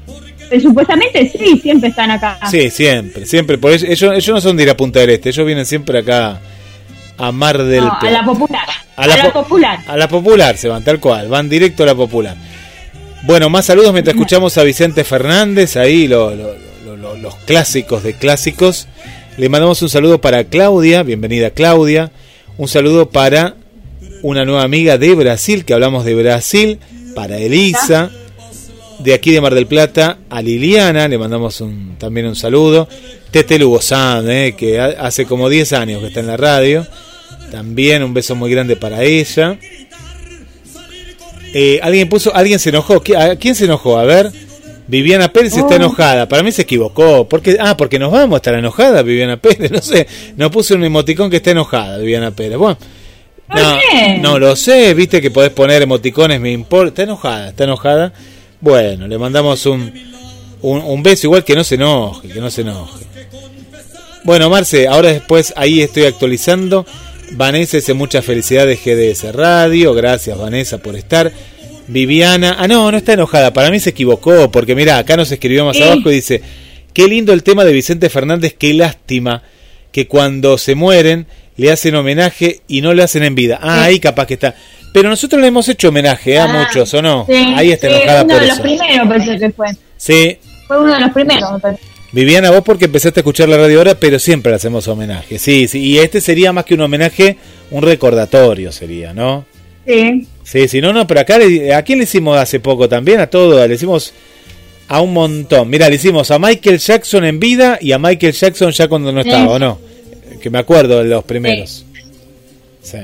[0.49, 2.39] Pero supuestamente sí, siempre están acá.
[2.49, 3.57] Sí, siempre, siempre.
[3.57, 3.84] Por ellos,
[4.14, 6.39] ellos no son de ir a Punta del Este, ellos vienen siempre acá
[7.20, 8.67] a Mar del no, A la popular.
[8.95, 9.80] A la, popular.
[9.88, 12.36] A la popular se van, tal cual, van directo a la popular.
[13.24, 18.88] Bueno, más saludos mientras escuchamos a Vicente Fernández, ahí los clásicos de clásicos.
[19.38, 22.11] Le mandamos un saludo para Claudia, bienvenida Claudia.
[22.57, 23.55] Un saludo para
[24.22, 26.80] una nueva amiga de Brasil, que hablamos de Brasil,
[27.15, 28.11] para Elisa,
[28.99, 32.88] de aquí de Mar del Plata, a Liliana, le mandamos un, también un saludo,
[33.32, 36.86] Tete Lugo eh, que hace como 10 años que está en la radio,
[37.52, 39.58] también un beso muy grande para ella.
[41.54, 43.97] Eh, alguien puso, alguien se enojó, ¿a quién se enojó?
[43.97, 44.32] A ver.
[44.88, 45.78] Viviana Pérez está oh.
[45.78, 46.28] enojada.
[46.28, 47.30] Para mí se equivocó.
[47.30, 49.72] Porque, ah, porque nos vamos a estar enojada, Viviana Pérez.
[49.72, 50.08] No sé.
[50.36, 52.58] Nos puso un emoticón que está enojada, Viviana Pérez.
[52.58, 52.78] Bueno,
[53.50, 56.89] no, no lo sé, viste que podés poner emoticones, me importa.
[56.89, 58.14] Está enojada, está enojada.
[58.62, 59.91] Bueno, le mandamos un,
[60.62, 63.06] un, beso igual que no se enoje, que no se enoje.
[64.24, 66.86] Bueno, Marce, ahora después ahí estoy actualizando.
[67.32, 69.93] Vanessa dice muchas felicidades GDS Radio.
[69.93, 71.32] Gracias, Vanessa, por estar.
[71.88, 73.51] Viviana, ah, no, no está enojada.
[73.53, 76.41] Para mí se equivocó, porque mira, acá nos escribió más abajo y dice:
[76.93, 79.41] Qué lindo el tema de Vicente Fernández, qué lástima
[79.91, 81.25] que cuando se mueren
[81.57, 83.59] le hacen homenaje y no le hacen en vida.
[83.61, 84.55] Ah, ahí capaz que está.
[84.93, 87.25] Pero nosotros le hemos hecho homenaje a Ah, muchos, ¿o no?
[87.27, 88.63] Sí, ahí está sí, enojada uno por de los eso.
[88.63, 89.67] primeros pensé que fue.
[89.97, 91.51] Sí, Fue uno de los primeros.
[91.53, 91.84] me parece.
[92.12, 95.38] Viviana, vos porque empezaste a escuchar la radio ahora, pero siempre le hacemos homenaje.
[95.38, 97.38] Sí, sí, y este sería más que un homenaje,
[97.72, 99.45] un recordatorio sería, ¿no?
[99.86, 100.26] Sí.
[100.43, 103.20] Sí, sí, no, no, pero acá, le- ¿a quién le hicimos hace poco también?
[103.20, 104.14] A todos, le hicimos
[104.88, 105.70] a un montón.
[105.70, 109.22] Mira, le hicimos a Michael Jackson en vida y a Michael Jackson ya cuando no
[109.22, 109.49] estaba, Sí.
[109.51, 109.80] ¿o no?
[110.41, 111.86] Que me acuerdo de los primeros.
[112.82, 112.97] Sí.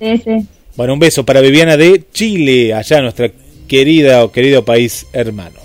[0.00, 0.46] Sí, sí.
[0.76, 3.30] Bueno, un beso para Viviana de Chile, allá nuestra
[3.66, 5.61] querida o querido país hermano.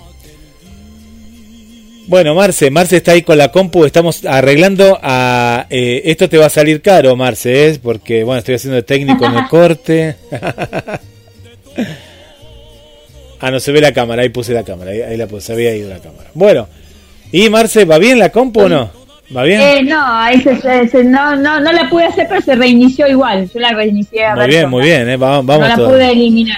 [2.08, 5.66] Bueno, Marce, Marce está ahí con la compu, estamos arreglando a...
[5.70, 7.80] eh, esto te va a salir caro, Marce, ¿es?
[7.80, 10.16] Porque, bueno, estoy haciendo de técnico en el corte.
[13.42, 15.76] ah, no se ve la cámara, ahí puse la cámara, ahí, ahí la puse, había
[15.76, 16.30] ido la cámara.
[16.34, 16.68] Bueno,
[17.34, 18.90] ¿y Marce, va bien la compu o no?
[19.36, 19.60] ¿Va bien?
[19.60, 23.06] Eh, no, ahí se, se- se- no, no, no la pude hacer, pero se reinició
[23.08, 23.50] igual.
[23.54, 24.78] Yo la reinicié a muy ver bien, cómo.
[24.78, 25.18] muy bien, ¿eh?
[25.18, 26.58] vamos, No la pude eliminar.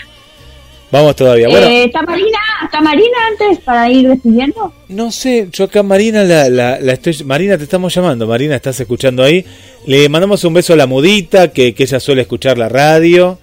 [0.91, 1.47] Vamos todavía.
[1.49, 2.39] Bueno, Eh, ¿Está Marina?
[2.65, 4.73] ¿Está Marina antes para ir despidiendo?
[4.87, 7.15] No sé, yo acá Marina la, la, la estoy...
[7.25, 8.25] Marina, te estamos llamando.
[8.25, 9.45] Marina, estás escuchando ahí.
[9.85, 13.37] Le mandamos un beso a la mudita, que, que ella suele escuchar la radio.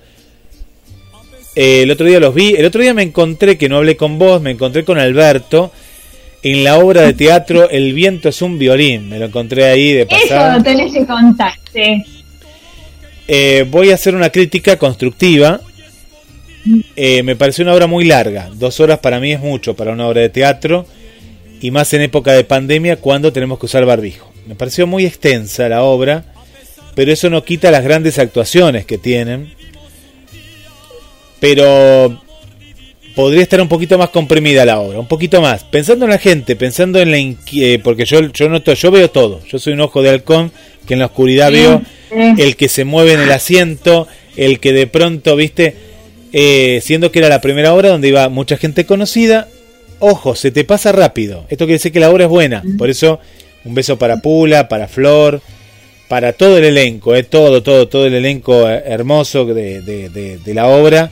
[1.55, 2.55] Eh, el otro día los vi.
[2.57, 5.70] El otro día me encontré, que no hablé con vos, me encontré con Alberto
[6.42, 9.09] en la obra de teatro El viento es un violín.
[9.09, 10.59] Me lo encontré ahí de Eso pasada.
[10.59, 12.03] lo tenés que contar, sí.
[13.28, 15.61] Eh, voy a hacer una crítica constructiva.
[16.96, 18.50] Eh, me pareció una obra muy larga.
[18.54, 20.86] Dos horas para mí es mucho para una obra de teatro.
[21.60, 24.32] Y más en época de pandemia cuando tenemos que usar barbijo.
[24.46, 26.24] Me pareció muy extensa la obra.
[26.94, 29.52] Pero eso no quita las grandes actuaciones que tienen.
[31.40, 32.22] Pero
[33.14, 35.64] podría estar un poquito más comprimida la obra, un poquito más.
[35.64, 39.42] Pensando en la gente, pensando en la eh, porque yo yo noto, yo veo todo.
[39.46, 40.52] Yo soy un ojo de halcón
[40.86, 41.82] que en la oscuridad Sí, veo
[42.38, 44.06] el que se mueve en el asiento,
[44.36, 45.74] el que de pronto, viste,
[46.33, 49.49] eh, siendo que era la primera obra donde iba mucha gente conocida,
[49.99, 51.45] ojo, se te pasa rápido.
[51.49, 52.62] Esto quiere decir que la obra es buena.
[52.79, 53.20] Por eso,
[53.64, 55.41] un beso para Pula, para Flor,
[56.09, 60.39] para todo el elenco, eh, todo, todo, todo el elenco eh, hermoso de, de- de-
[60.39, 61.11] de la obra,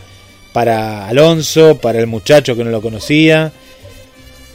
[0.52, 3.50] para Alonso, para el muchacho que no lo conocía,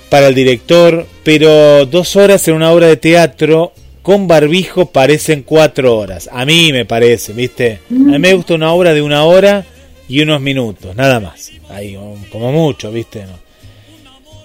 [0.09, 5.97] para el director, pero dos horas en una obra de teatro con barbijo parecen cuatro
[5.97, 6.29] horas.
[6.31, 7.79] A mí me parece, ¿viste?
[7.91, 9.65] A mí me gusta una obra de una hora
[10.09, 11.51] y unos minutos, nada más.
[11.69, 11.97] Ahí,
[12.31, 13.21] como mucho, ¿viste?
[13.25, 13.39] No.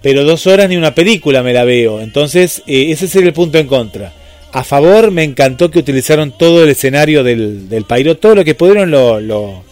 [0.02, 2.00] Pero dos horas ni una película me la veo.
[2.00, 4.12] Entonces, eh, ese es el punto en contra.
[4.52, 8.16] A favor, me encantó que utilizaron todo el escenario del, del Pairo.
[8.18, 9.64] Todo lo que pudieron lo, lo,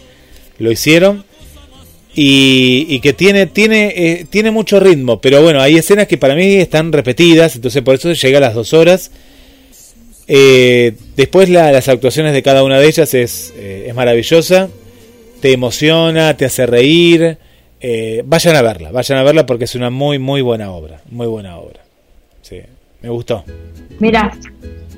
[0.59, 1.25] lo hicieron.
[2.15, 5.21] Y, y que tiene, tiene, eh, tiene mucho ritmo.
[5.21, 7.55] Pero bueno, hay escenas que para mí están repetidas.
[7.55, 9.11] Entonces, por eso llega a las dos horas.
[10.29, 14.69] Eh, después la- las actuaciones de cada una de ellas es, eh, es maravillosa,
[15.43, 17.37] te emociona, te hace reír.
[17.81, 21.27] Eh, vayan a verla, vayan a verla porque es una muy, muy buena obra, muy
[21.27, 21.81] buena obra.
[22.43, 22.61] Sí,
[23.03, 23.45] me gustó.
[23.99, 24.33] Mira,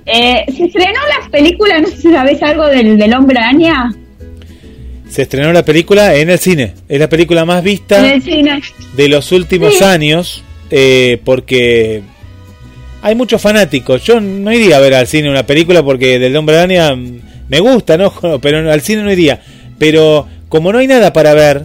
[0.05, 3.91] eh, se estrenó la película, no sé si sabés algo del, del hombre araña.
[5.09, 8.61] Se estrenó la película en el cine, es la película más En vista el cine.
[8.97, 9.85] de los últimos Sí.
[9.85, 12.03] años eh, porque
[13.01, 14.03] hay muchos fanáticos.
[14.05, 17.61] Yo no iría a ver al cine una película porque del Hombre Araña mm, me
[17.61, 18.13] gusta, ¿no?
[18.43, 19.41] Pero al cine no iría.
[19.79, 21.65] Pero como no hay nada para ver,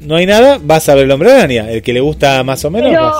[0.00, 1.70] no hay nada, vas a ver el Hombre Araña.
[1.70, 2.90] El que le gusta más o menos.
[2.90, 3.12] Pero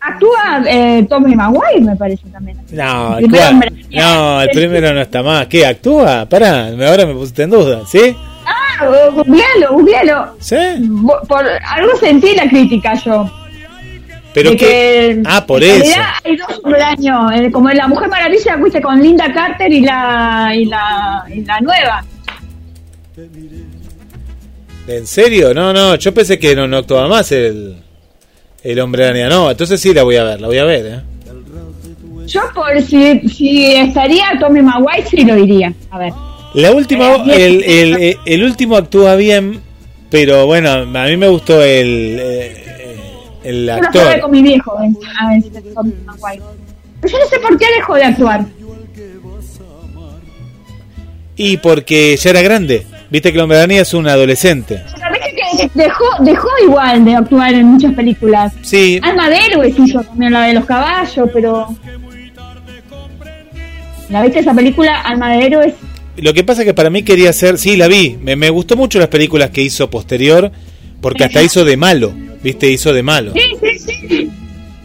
[0.00, 2.56] actúa eh, Tommy Maguire, me parece también.
[2.72, 3.70] No, el Araña.
[3.90, 5.48] no, el primero no está más.
[5.48, 5.66] ¿Qué?
[5.66, 6.24] ¿Actúa?
[6.24, 8.16] Pará, ahora me pusiste en duda, ¿sí?
[8.46, 10.36] Ah, googlealo, googlealo.
[10.40, 10.56] ¿Sí?
[11.28, 13.30] Por algo sentí la crítica yo.
[14.32, 15.20] Pero que...
[15.26, 15.94] Ah, por en eso.
[15.94, 19.80] realidad hay dos araña, eh, como en la Mujer Maravilla, fuiste con Linda Carter y
[19.80, 22.02] la, y la, y la nueva.
[24.88, 25.52] ¿En serio?
[25.52, 27.76] No, no, yo pensé que no, no actuaba más el,
[28.62, 29.28] el hombre araña.
[29.28, 31.00] No, entonces sí la voy a ver, la voy a ver, ¿eh?
[32.26, 35.72] Yo por si, si estaría Tommy Maguire, sí lo diría.
[35.90, 36.12] A ver.
[36.54, 39.60] La última, Eh, el, el, el- el último actúa bien,
[40.10, 42.64] pero bueno, a mí me gustó el, eh,
[43.44, 44.20] el Yo actor.
[44.20, 45.42] con mi viejo, eh, a ver,
[45.74, 46.42] Tommy Maguire.
[47.00, 48.44] Pero yo no sé por qué dejó de actuar.
[51.36, 52.86] Y porque ya era grande.
[53.10, 54.82] Viste que araña es un adolescente.
[54.98, 58.52] ¿Sabés que dejó, dejó igual de actuar en muchas películas?
[58.62, 61.68] Sí, Alma de héroes hizo también la de los caballos, pero
[64.08, 65.74] ¿La viste esa película, Alma de Héroes?
[66.16, 68.76] Lo que pasa es que para mí quería ser, sí, la vi, me, me gustó
[68.76, 70.50] mucho las películas que hizo posterior,
[71.00, 73.32] porque hasta hizo de malo, viste, hizo de malo.
[73.34, 74.30] Sí, sí, sí.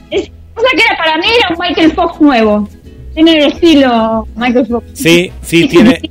[0.10, 2.68] Es, o sea que era, para mí era un Michael Fox nuevo.
[3.14, 4.86] Tiene el estilo Michael Fox.
[4.94, 6.02] Sí, sí, tiene,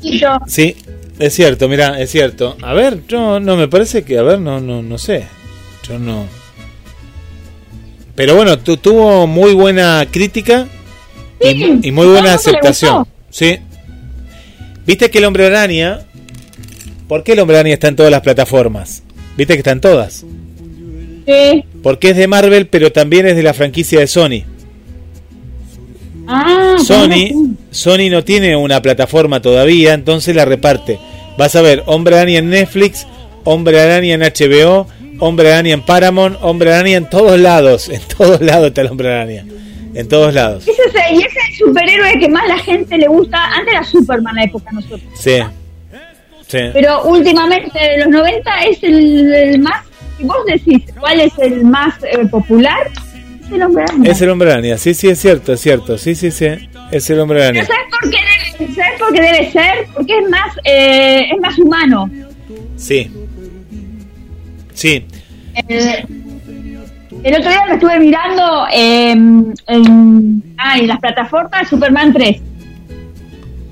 [0.47, 0.77] sí,
[1.21, 2.57] es cierto, mira, es cierto.
[2.63, 5.27] A ver, yo no me parece que, a ver, no, no, no sé,
[5.89, 6.27] yo no.
[8.17, 10.67] Pero bueno, tu- tuvo muy buena crítica
[11.41, 13.07] y, Sí, mu- y muy buena aceptación.
[13.31, 13.59] Sí.
[14.87, 16.01] Viste que el hombre araña,
[17.09, 19.03] ¿por qué el hombre araña está en todas las plataformas?
[19.37, 20.25] Viste que está en todas.
[21.27, 21.65] Sí.
[21.83, 24.43] Porque es de Marvel, pero también es de la franquicia de Sony.
[26.27, 30.99] Ah, Sony, Sony no tiene una plataforma todavía, entonces la reparte.
[31.39, 33.07] Vas a ver Hombre Araña en Netflix,
[33.45, 34.87] Hombre Araña en HBO,
[35.19, 39.09] Hombre Araña en Paramount, Hombre Araña en todos lados, en todos lados está el Hombre
[39.09, 39.45] Araña.
[39.93, 40.69] En todos lados.
[40.69, 43.45] Ese es el, y ese es el superhéroe que más la gente le gusta.
[43.47, 45.01] Antes era Superman la época nosotros.
[45.15, 45.39] Sí.
[46.47, 46.59] Sí.
[46.73, 49.85] Pero últimamente, de los 90, es el, el más.
[50.17, 52.89] Si vos decís cuál es el más eh, popular,
[53.51, 54.11] es el hombre araña.
[54.11, 56.47] Es el Hombre Araña, sí, sí, es cierto, es cierto, sí, sí, sí,
[56.91, 57.65] es el Hombre Araña.
[57.65, 58.19] ¿Sabes por qué
[58.61, 59.87] debe, ¿sabes por qué debe ser?
[59.95, 62.11] Porque es más, eh, es más humano.
[62.77, 63.11] Sí.
[64.75, 65.05] Sí,
[65.69, 66.05] Eh,
[67.23, 72.41] el otro día me estuve mirando eh, en, ah, en las plataformas Superman 3.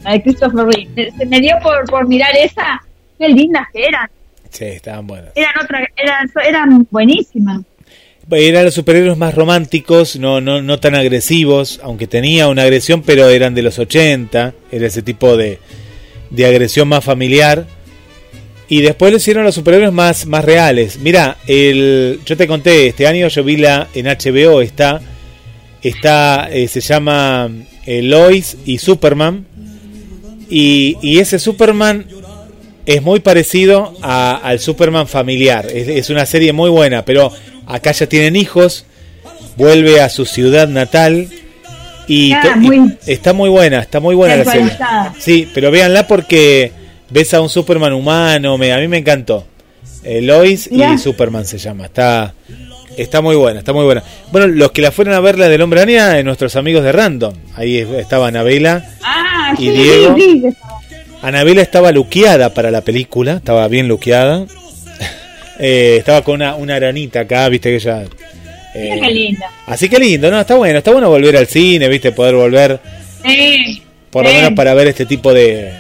[0.05, 0.89] La de Christopher Reeve.
[0.95, 2.82] Se- Se me dio por, por mirar esa.
[3.18, 4.09] Qué lindas que eran.
[4.51, 5.30] sí, estaban buenas.
[5.34, 7.61] Eran, otra, eran, eran buenísimas.
[8.30, 13.28] Eran los superhéroes más románticos, no, no, no tan agresivos, aunque tenía una agresión, pero
[13.30, 15.58] eran de los 80, era ese tipo de,
[16.28, 17.66] de agresión más familiar.
[18.68, 20.98] Y después lo hicieron los superhéroes más, más reales.
[20.98, 25.00] Mira, el, yo te conté, este año yo vi la en HBO, está,
[25.82, 27.50] está eh, se llama
[27.86, 29.46] eh, Lois y Superman.
[30.50, 32.06] Y, y ese Superman
[32.84, 35.66] es muy parecido al Superman familiar.
[35.70, 37.30] Es una serie muy buena, pero
[37.68, 38.84] acá ya tienen hijos,
[39.56, 41.28] vuelve a su ciudad natal
[42.06, 44.70] y, Ah, muy- está muy buena, está muy buena la serie.
[45.18, 46.72] Sí, pero véanla porque
[47.10, 49.46] ves a un Superman humano, me, a mí me encantó.
[50.04, 50.94] Eh, Lois Mirá.
[50.94, 52.32] y Superman se llama, está
[52.96, 54.02] está muy buena, está muy buena.
[54.32, 56.90] Bueno, los que la fueron a ver la del Hombre Araña, eh, nuestros amigos de
[56.92, 57.32] Random.
[57.54, 58.84] Ahí estaba Anabela.
[59.04, 60.16] Ah, ¿Y sí, Diego?
[60.16, 60.42] sí.
[61.22, 64.46] Anabela estaba luqueada para la película, estaba bien luqueada.
[65.59, 68.02] Eh, estaba con una, una aranita acá, viste que ella...
[68.74, 69.50] eh, Mira qué linda.
[69.66, 70.40] Así que lindo, ¿no?
[70.40, 72.78] Está bueno, está bueno volver al cine, viste, poder volver
[73.24, 74.36] Sí, por lo sí.
[74.36, 75.72] menos para ver este tipo de,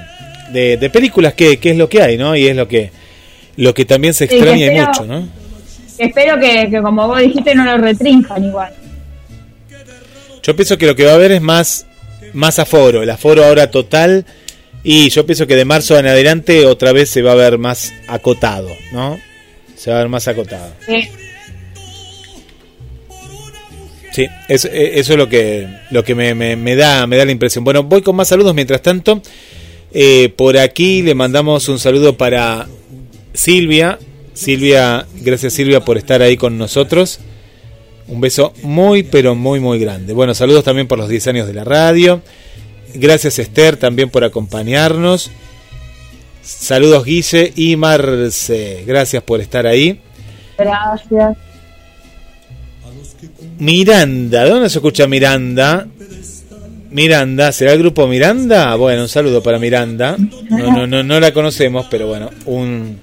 [0.50, 2.34] de, de películas que, que es lo que hay, ¿no?
[2.36, 2.90] Y es lo que
[3.56, 5.28] lo que también se Sí, extraña y espero- mucho, ¿no?
[5.98, 8.72] Espero que, que, como vos dijiste, no lo retrinjan igual.
[10.42, 11.86] Yo pienso que lo que va a haber es más
[12.34, 14.24] más aforo, el aforo ahora total
[14.84, 17.92] y yo pienso que de marzo en adelante otra vez se va a ver más
[18.06, 19.18] acotado, ¿no?
[19.78, 20.72] Se va a ver más acotado.
[20.86, 21.08] Sí.
[24.12, 27.24] Sí, eso, eh, eso es lo que lo que me, me- me da me da
[27.24, 27.62] la impresión.
[27.64, 29.22] Bueno, voy con más saludos mientras tanto.
[29.92, 32.66] Eh, por aquí le mandamos un saludo para
[33.32, 33.98] Silvia.
[34.34, 37.20] Silvia, gracias Silvia por estar ahí con nosotros.
[38.08, 40.14] Un beso muy, pero muy, muy grande.
[40.14, 42.22] Bueno, saludos también por los 10 años de la radio.
[42.94, 45.30] Gracias Esther también por acompañarnos.
[46.48, 48.82] Saludos Guille y Marce.
[48.86, 50.00] Gracias por estar ahí.
[50.56, 51.36] Gracias.
[53.58, 55.86] Miranda, ¿de dónde se escucha Miranda?
[56.90, 58.74] Miranda, ¿será el grupo Miranda?
[58.76, 60.16] Bueno, un saludo para Miranda.
[60.48, 62.98] No, no, no, no la conocemos, pero bueno, un,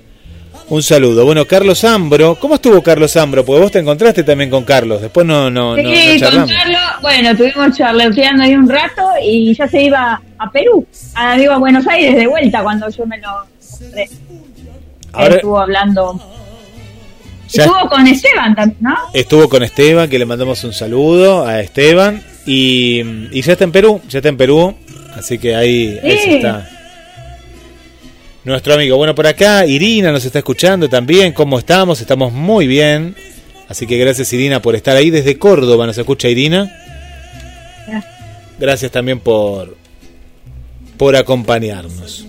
[0.69, 1.25] un saludo.
[1.25, 3.45] Bueno, Carlos Ambro, ¿cómo estuvo Carlos Ambro?
[3.45, 6.51] Porque vos te encontraste también con Carlos, después no, no, no, no Sí, con charlamos.
[6.51, 10.85] Carlos, bueno, estuvimos charleteando ahí un rato y ya se iba a Perú,
[11.15, 13.29] a, digo, a Buenos Aires de vuelta cuando yo me lo
[13.79, 14.09] encontré.
[15.13, 16.19] Ahora Estuvo hablando.
[17.53, 18.95] Estuvo con Esteban también, ¿no?
[19.13, 22.21] estuvo con Esteban, que le mandamos un saludo a Esteban.
[22.47, 23.01] Y,
[23.31, 24.75] y ya está en Perú, ya está en Perú.
[25.15, 26.33] Así que ahí, ahí Sí.
[26.35, 26.69] está.
[28.45, 28.95] Nuestro amigo.
[28.97, 31.33] Bueno, por acá Irina nos está escuchando también.
[31.33, 31.99] ¿Cómo estamos?
[31.99, 33.15] Estamos muy bien.
[33.67, 35.09] Así que gracias Irina por estar ahí.
[35.09, 36.71] Desde Córdoba nos escucha Irina.
[38.59, 39.75] Gracias también por,
[40.95, 42.27] por acompañarnos.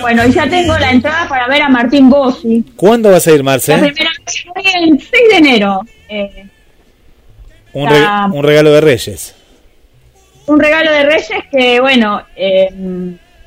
[0.00, 2.64] Bueno, y ya tengo la entrada para ver a Martín Bossi.
[2.76, 3.72] ¿Cuándo vas a ir, Marce?
[3.72, 5.80] La primera vez el 6 de enero.
[6.08, 6.46] Eh,
[7.82, 9.34] Un, re- la- un regalo de Reyes.
[10.46, 12.68] un regalo de Reyes que, bueno, eh,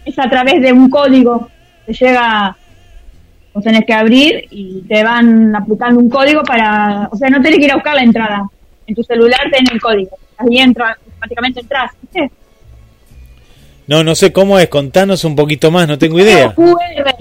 [0.06, 1.50] es a través de un código
[1.86, 2.56] que llega
[3.54, 7.60] Vos tenés que abrir y te van aplicando un código para, o sea, no tenés
[7.60, 8.44] que ir a buscar la entrada.
[8.88, 10.18] En tu celular tenés el código.
[10.38, 11.92] Ahí entra, automáticamente entras.
[12.02, 12.32] ¿viste?
[13.88, 16.56] No, no sé cómo es, contanos un poquito más, no tengo idea.
[16.56, 17.14] QR,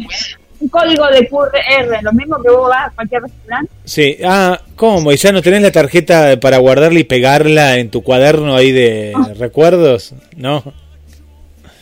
[0.60, 3.72] un código de QR, lo mismo que vos vas a cualquier restaurante.
[3.84, 5.10] Sí, ah, ¿cómo?
[5.12, 9.14] ¿Y ya no tenés la tarjeta para guardarla y pegarla en tu cuaderno ahí de
[9.38, 10.14] recuerdos?
[10.36, 10.62] No.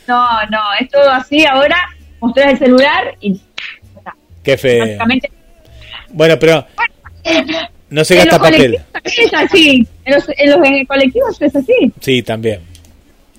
[0.07, 1.45] No, no, es todo así.
[1.45, 1.77] Ahora
[2.21, 3.41] mostrás el celular y
[3.97, 4.15] está.
[4.43, 4.85] Qué feo.
[4.85, 5.31] Básicamente,
[6.11, 6.65] Bueno, pero
[7.91, 8.79] no se gasta papel.
[9.05, 9.87] es así.
[10.05, 11.93] En los, en los colectivos es así.
[12.01, 12.61] Sí, también.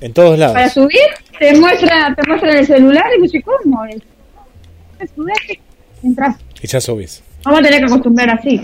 [0.02, 0.74] En todos Para lados.
[0.74, 1.00] subir,
[1.40, 3.84] te muestra, te muestra el celular y dices, ¿cómo?
[3.86, 3.98] es?
[5.16, 5.60] Subes,
[6.04, 6.38] Entras.
[6.62, 7.24] Y ya subís.
[7.44, 8.62] Vamos a tener que acostumbrar así.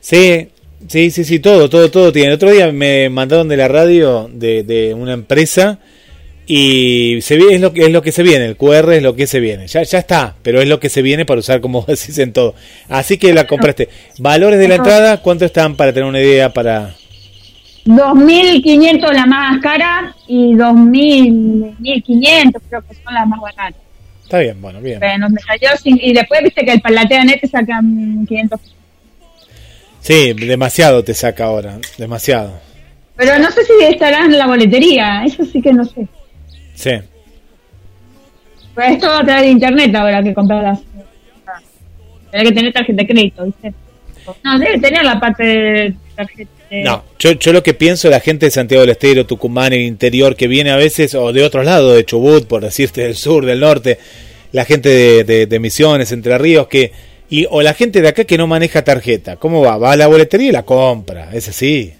[0.00, 0.48] Sí,
[0.88, 2.28] sí, sí, sí, todo, todo, todo tiene.
[2.28, 5.78] El otro día me mandaron de la radio de, de una empresa
[6.46, 9.26] y se es lo que es lo que se viene, el QR es lo que
[9.26, 9.66] se viene.
[9.66, 12.54] Ya, ya está, pero es lo que se viene para usar como decís en todo.
[12.88, 13.88] Así que la compraste.
[14.18, 16.94] Valores de la entrada, ¿cuánto están para tener una idea para
[17.86, 23.83] 2.500 la más cara y 2.000, 1.500 creo que son las más baratas.
[24.24, 24.98] Está bien, bueno, bien.
[25.00, 28.74] Pero nos salió sin- y después viste que el Palatea.net te sacan 500 pesos.
[30.00, 32.58] Sí, demasiado te saca ahora, demasiado.
[33.16, 36.06] Pero no sé si estarán en la boletería, eso sí que no sé.
[36.74, 36.90] Sí.
[38.74, 40.80] Pues esto va a de internet ahora que comprarlas.
[42.30, 43.72] Tiene que tener tarjeta de crédito, ¿viste?
[44.42, 46.50] No, debe tener la parte de tarjeta.
[46.70, 49.82] De- No, yo, yo lo que pienso la gente de Santiago del Estero, Tucumán, el
[49.82, 53.44] interior, que viene a veces, o de otros lados, de Chubut, por decirte, del sur,
[53.46, 53.98] del norte,
[54.52, 56.92] la gente de, de- de Misiones, Entre Ríos, que
[57.30, 59.36] y o la gente de acá que no maneja tarjeta.
[59.36, 59.78] ¿Cómo va?
[59.78, 61.92] Va a la boletería y la compra, es así.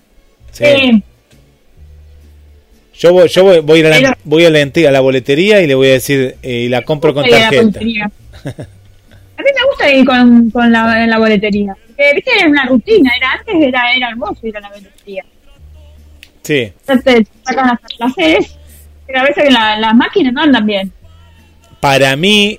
[0.53, 0.65] Sí.
[0.65, 1.03] Sí.
[2.97, 5.61] Yo voy, yo voy, voy a la, Pero- voy a la, ente- a la boletería
[5.63, 7.81] y le voy a decir, eh, y la compro con tarjeta.
[10.05, 11.75] con, con la, en la boletería.
[11.87, 13.13] Porque, viste, era una rutina.
[13.17, 15.25] Era antes, era, era hermoso ir a la boletería.
[16.43, 18.57] Sí, Entonces, sacan hasta placeres.
[19.07, 20.93] Pero a veces la- las máquinas no andan bien.
[21.81, 22.59] para mí,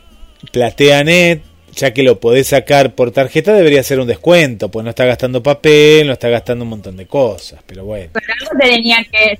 [0.52, 1.42] PlateaNet,
[1.74, 5.42] ya que lo podés sacar por tarjeta, debería ser un descuento, pues no está gastando
[5.44, 8.10] papel, no está gastando un montón de cosas, pero bueno.
[8.14, 9.40] Pero algo te tenía que, eh,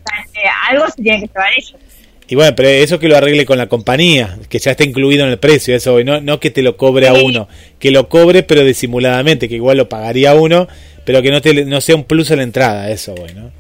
[0.70, 1.76] algo se tiene que llevar ellos.
[2.28, 5.32] Y bueno, pero eso que lo arregle con la compañía, que ya está incluido en
[5.32, 7.48] el precio, eso, no, no que te lo cobre a uno,
[7.78, 10.68] que lo cobre pero disimuladamente, que igual lo pagaría uno,
[11.04, 13.52] pero que no, te, no sea un plus a la entrada, eso, bueno.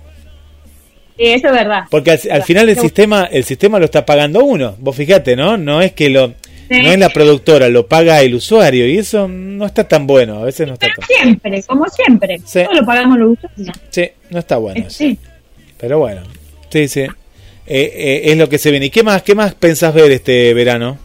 [1.17, 1.83] Sí, eso es verdad.
[1.91, 5.57] Porque al, al final el sistema, el sistema lo está pagando uno, vos fíjate, ¿no?
[5.57, 6.33] No es que lo,
[6.67, 6.81] Sí.
[6.81, 10.45] no es la productora, lo paga el usuario, y eso no está tan bueno, a
[10.45, 12.41] veces no está Pero tan, siempre, como siempre.
[12.43, 12.63] Sí.
[12.63, 13.77] Todo lo pagamos los usuarios.
[13.91, 14.89] sí, no está bueno eso.
[14.97, 15.15] Sí.
[15.77, 16.21] Pero bueno,
[16.71, 17.05] sí, sí.
[17.67, 18.87] Eh, eh, es lo que se viene.
[18.87, 20.97] ¿Y qué más, qué más pensás ver este verano?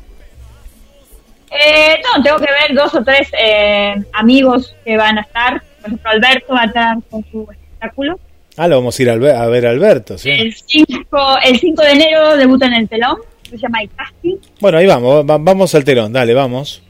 [1.51, 5.63] Eh, no, tengo que ver dos o tres eh, amigos que van a estar.
[5.81, 8.21] Por ejemplo, Alberto va a estar con su espectáculo.
[8.57, 10.31] Ah, lo vamos a ir a, Albe- a ver a Alberto, sí.
[10.31, 13.17] El 5, el 5 de enero debuta en el telón.
[13.49, 14.37] Se llama El Casting.
[14.61, 16.83] Bueno, ahí vamos, va- vamos al telón, dale, vamos.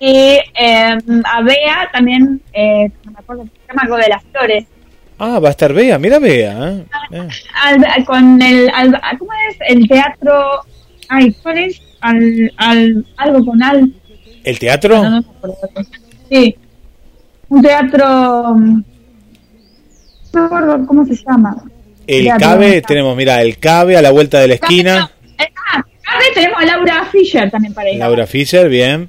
[0.00, 4.64] Y eh, a Bea también, eh, no me acuerdo, se llama algo de las flores.
[5.24, 6.52] Ah, va a estar Bea, mira Bea.
[6.70, 6.84] ¿eh?
[7.12, 7.28] Eh,
[7.62, 9.56] Al- con el, al- ¿cómo es?
[9.68, 10.62] El teatro,
[11.08, 11.80] ay, ¿cuál es?
[12.00, 13.92] Al, al, algo con al,
[14.42, 15.00] ¿El teatro?
[15.02, 15.24] no, no.
[16.28, 16.56] Sí,
[17.48, 18.82] un teatro, mm,
[20.32, 21.56] no me acuerdo cómo se llama.
[22.06, 25.08] El Teatro, Cabe, tenemos, mira, el Cabe a la vuelta de la esquina.
[25.38, 27.98] Ah, acá tenemos a Laura Fisher también para ir.
[28.00, 29.08] Laura Fischer, bien.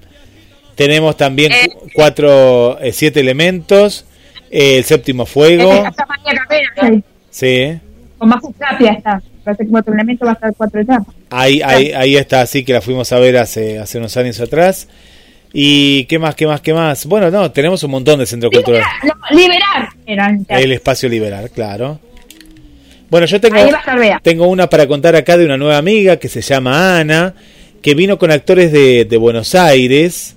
[0.75, 1.69] Tenemos también Eh.
[1.73, 4.05] cu- cuatro, eh, siete elementos.
[4.53, 5.83] Eh, el séptimo fuego.
[7.31, 7.75] Sí.
[8.19, 9.21] Con más está.
[9.43, 11.15] Parece que va a estar cuatro etapas.
[11.31, 14.87] Ahí, ahí, ahí está, así que la fuimos a ver hace, hace unos años atrás.
[15.51, 17.07] ¿Y qué más, qué más, qué más?
[17.07, 18.87] Bueno, no, tenemos un montón de centros culturales.
[19.31, 21.99] Liberar, no, liberar era el espacio liberal, claro.
[23.09, 26.41] Bueno, yo tengo, estar tengo una para contar acá de una nueva amiga que se
[26.41, 27.33] llama Ana,
[27.81, 30.35] que vino con actores de, de Buenos Aires,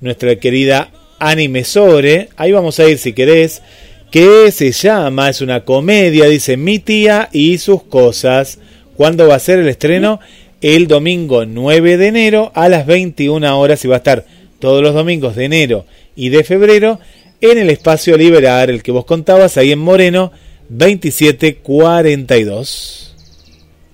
[0.00, 2.30] nuestra querida Ani Mesore.
[2.36, 3.62] Ahí vamos a ir si querés.
[4.10, 8.58] Que se llama, es una comedia, dice Mi tía y sus cosas.
[8.96, 10.18] ¿Cuándo va a ser el estreno?
[10.60, 14.26] El domingo 9 de enero a las 21 horas y va a estar
[14.58, 15.86] todos los domingos de enero
[16.16, 16.98] y de febrero
[17.40, 20.32] en el espacio Liberar, el que vos contabas, ahí en Moreno,
[20.68, 23.16] 2742.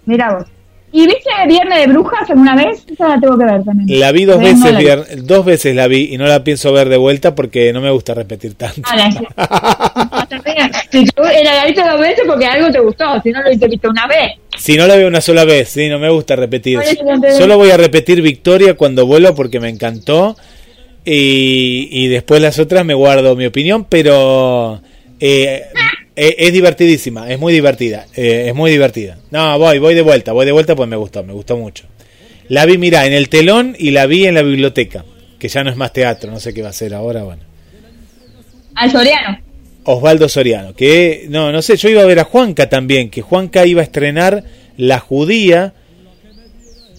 [0.06, 0.55] Mira vos.
[0.98, 2.84] ¿Y viste Viernes de Brujas alguna vez?
[2.90, 4.00] Esa la tengo que ver también.
[4.00, 4.84] La vi dos Todavía no veces, la vi.
[4.86, 7.90] vier- dos veces la vi y no la pienso ver de vuelta porque no me
[7.90, 8.80] gusta repetir tanto.
[8.84, 10.26] Ah, la-
[10.90, 14.06] Si tú la viste dos veces porque algo te gustó, si no lo viste una
[14.06, 14.32] vez.
[14.56, 16.78] Si no la veo una sola vez, sí, no me gusta repetir.
[17.36, 20.34] Solo voy a repetir Victoria cuando vuelo porque me encantó.
[21.04, 24.80] Y, y después las otras me guardo mi opinión, pero
[25.20, 25.64] eh,
[26.16, 29.18] es divertidísima, es muy divertida, eh, es muy divertida.
[29.30, 31.84] No, voy, voy de vuelta, voy de vuelta pues me gustó, me gustó mucho.
[32.48, 35.04] La vi, mira, en el telón y la vi en la biblioteca,
[35.38, 37.42] que ya no es más teatro, no sé qué va a ser ahora, bueno.
[38.74, 39.40] Al Soriano.
[39.84, 43.64] Osvaldo Soriano, que no, no sé, yo iba a ver a Juanca también, que Juanca
[43.66, 44.42] iba a estrenar
[44.76, 45.74] La Judía,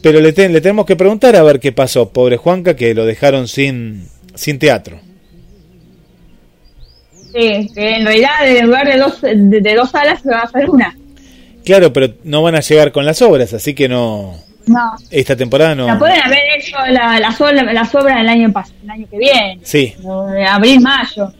[0.01, 3.05] pero le, ten- le tenemos que preguntar a ver qué pasó, pobre Juanca, que lo
[3.05, 4.99] dejaron sin, sin teatro.
[7.33, 10.43] Sí, que en realidad en lugar de dos, de, de dos salas se va a
[10.43, 10.95] hacer una.
[11.65, 14.35] Claro, pero no van a llegar con las obras, así que no,
[14.65, 14.93] No.
[15.11, 15.87] esta temporada no.
[15.87, 19.17] La pueden haber hecho la, las obras las obras del año pas- el año que
[19.17, 19.59] viene.
[19.63, 19.93] Sí,
[20.33, 21.31] de abril, mayo.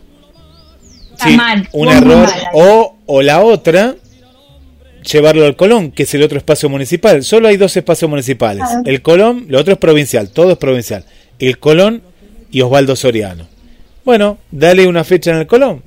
[1.14, 1.68] Está sí, mal.
[1.72, 2.28] un error.
[2.28, 2.34] mal.
[2.54, 3.96] O, o la otra,
[5.10, 7.24] llevarlo al Colón, que es el otro espacio municipal.
[7.24, 8.64] Solo hay dos espacios municipales.
[8.68, 8.82] Claro.
[8.86, 11.06] El Colón, lo otro es provincial, todo es provincial.
[11.40, 12.02] El Colón
[12.52, 13.48] y Osvaldo Soriano.
[14.08, 15.84] Bueno, dale una fecha en el Colón.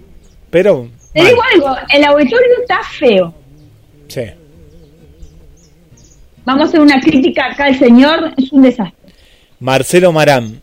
[0.51, 0.89] Pero.
[1.15, 3.33] Te digo algo, el auditorio está feo.
[4.09, 4.25] Sí.
[6.45, 8.95] Vamos a hacer una crítica acá al señor, es un desastre.
[9.59, 10.61] Marcelo Marán.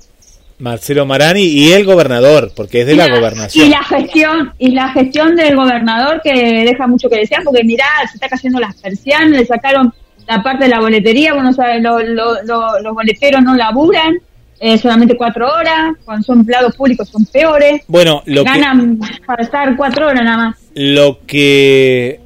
[0.60, 3.66] Marcelo Marán y, y el gobernador, porque es de la gobernación.
[3.66, 6.32] Y la gestión, y la gestión del gobernador que
[6.64, 9.92] deja mucho que desear, porque mirá, se está cayendo las persianas, le sacaron
[10.28, 14.14] la parte de la boletería, bueno, lo- lo- lo- los boleteros no laburan,
[14.60, 19.44] eh, solamente cuatro horas, cuando son empleados públicos son peores, Bueno, lo que, ganan para
[19.44, 20.56] estar cuatro horas nada más.
[20.76, 22.20] lo que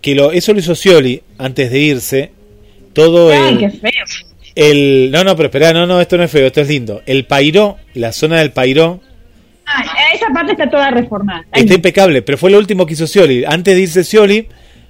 [0.00, 2.32] que lo eso lo hizo Scioli antes de irse
[2.92, 4.04] todo Ay, qué el, feo.
[4.54, 7.24] el no no pero espera no no esto no es feo esto es lindo el
[7.24, 9.00] Pairó la zona del Pairó
[9.70, 9.84] Ah,
[10.14, 11.44] esa parte está toda reformada.
[11.52, 14.46] Está impecable pero fue lo último que hizo Scioli antes de irse Scioli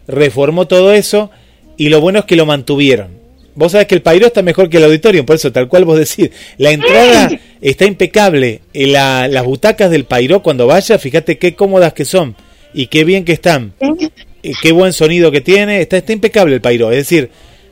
[0.06, 1.30] reformó todo eso
[1.76, 3.17] y lo bueno es que lo mantuvieron
[3.54, 5.98] vos sabés que el Pairó está mejor que el auditorio por eso tal cual vos
[5.98, 6.30] decís.
[6.58, 7.28] La entrada
[7.60, 8.60] está impecable.
[8.72, 12.36] Eh, la- las butacas del Pairó cuando vaya fíjate qué cómodas que son
[12.74, 13.72] y qué bien que están.
[13.80, 14.10] ¿Sí?
[14.42, 17.28] eh, qué buen sonido que tiene, está, está impecable el Pairo, es decir,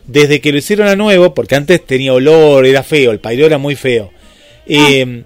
[0.07, 3.57] desde que lo hicieron a nuevo, porque antes tenía olor, era feo, el Pairo era
[3.59, 4.11] muy feo,
[4.66, 5.23] eh,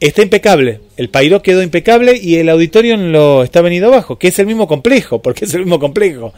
[0.00, 4.38] está impecable, el Pairo quedó impecable y el auditorio lo está venido abajo, que es
[4.38, 6.32] el mismo complejo, porque es el mismo complejo,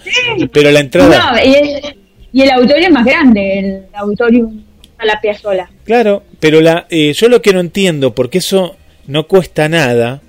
[0.53, 1.81] pero la entrada, No, y el,
[2.32, 4.51] y el auditorio es más grande, el auditorio
[4.98, 5.69] a la piazola.
[5.85, 8.77] claro, pero la, eh, yo lo que no entiendo, porque eso
[9.07, 10.20] no cuesta nada,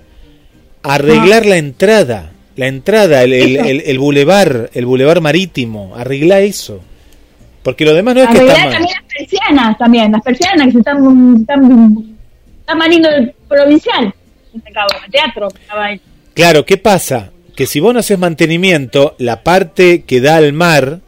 [0.82, 6.80] arreglar la entrada, la entrada, el, el, el, el bulevar, el bulevar marítimo, arregla eso.
[7.62, 8.72] Porque lo demás no es que está Arreglar mal.
[8.72, 12.16] también las persianas, también, las persianas que se están, están,
[12.60, 14.14] están más lindo el provincial.
[14.54, 15.48] El teatro.
[16.34, 17.30] Claro, ¿qué pasa?
[17.54, 21.00] Que si vos no haces mantenimiento, la parte que da al mar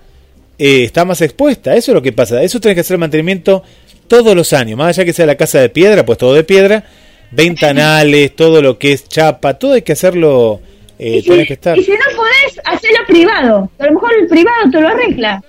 [0.62, 1.74] eh, está más expuesta.
[1.74, 2.42] Eso es lo que pasa.
[2.42, 3.62] Eso tenés que hacer mantenimiento
[4.06, 4.76] todos los años.
[4.76, 6.84] Más allá que sea la casa de piedra, pues todo de piedra.
[7.30, 10.60] Ventanales, todo lo que es chapa, todo hay que hacerlo.
[10.98, 11.78] Eh, y, si, tenés que estar.
[11.78, 13.70] y si no podés, hacerlo privado.
[13.78, 15.42] A lo mejor el privado te lo arregla.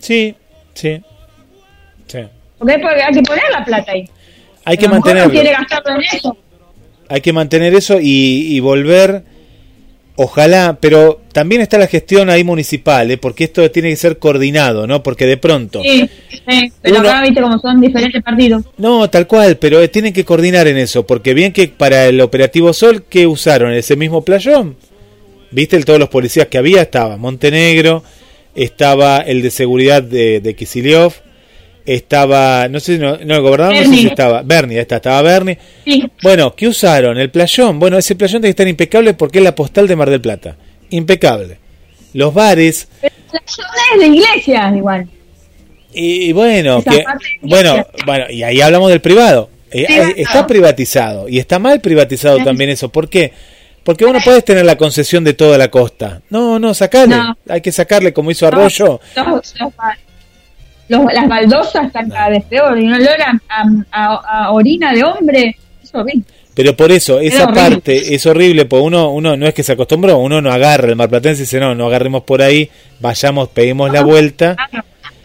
[0.00, 0.34] Sí,
[0.74, 1.00] sí.
[2.06, 2.18] Sí.
[2.58, 4.04] Porque hay, que poner la plata ahí.
[4.66, 5.28] Hay que mantenerlo.
[5.28, 6.36] No quiere gastarlo en eso.
[7.08, 9.22] hay que mantener eso y, y volver,
[10.20, 13.18] ojalá, pero también está la gestión ahí municipal, ¿eh?
[13.18, 15.00] porque esto tiene que ser coordinado, ¿no?
[15.00, 16.72] Porque de pronto, Sí, sí.
[16.82, 18.64] Pero Uno- acá viste como son diferentes partidos.
[18.78, 22.20] no, tal cual, pero eh, tienen que coordinar en eso, porque bien que para el
[22.20, 23.72] operativo Sol, ¿qué usaron?
[23.72, 24.74] Ese mismo playón,
[25.52, 25.76] ¿viste?
[25.76, 28.02] El, todos los policías que había, estaba Montenegro,
[28.56, 31.18] estaba el de seguridad de, de Kicillof,
[31.94, 34.00] estaba, no sé, si no, no, el gobernador no sé Bernie.
[34.02, 36.04] si estaba, Bernie, está, estaba Bernie, Sí.
[36.22, 37.16] Bueno, ¿qué usaron?
[37.18, 37.78] El playón.
[37.78, 40.56] Bueno, ese playón tiene que estar impecable porque es la postal de Mar del Plata.
[40.90, 41.58] Impecable.
[42.14, 42.88] Los bares.
[43.00, 45.08] Pero la zona es de iglesia, igual.
[45.92, 47.04] Y, y bueno, que,
[47.42, 49.50] bueno, bueno, y ahí hablamos del privado.
[49.70, 51.28] Eh, eh, está privatizado.
[51.28, 52.44] Y está mal privatizado Sí.
[52.44, 52.88] también eso.
[52.90, 53.32] ¿Por qué?
[53.84, 56.20] Porque vos no podés tener la concesión de toda la costa.
[56.30, 57.16] No, no, sacale.
[57.16, 57.36] No.
[57.48, 59.00] Hay que sacarle como hizo Arroyo.
[59.16, 59.72] Los- los-
[60.88, 62.78] los- las baldosas están cada vez peor.
[62.78, 63.16] Y un olor
[63.50, 65.56] a, a- orina de hombre.
[65.82, 66.22] Es horrible.
[66.54, 70.18] Pero por eso, esa parte es horrible, porque uno, uno no es que se acostumbró,
[70.18, 74.02] uno no agarra el marplatense y dice, no, no agarremos por ahí, vayamos, peguemos la
[74.02, 74.56] vuelta.
[74.58, 74.82] Ah,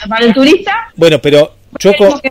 [0.07, 2.21] Para el turista, Bueno, pero yo, co-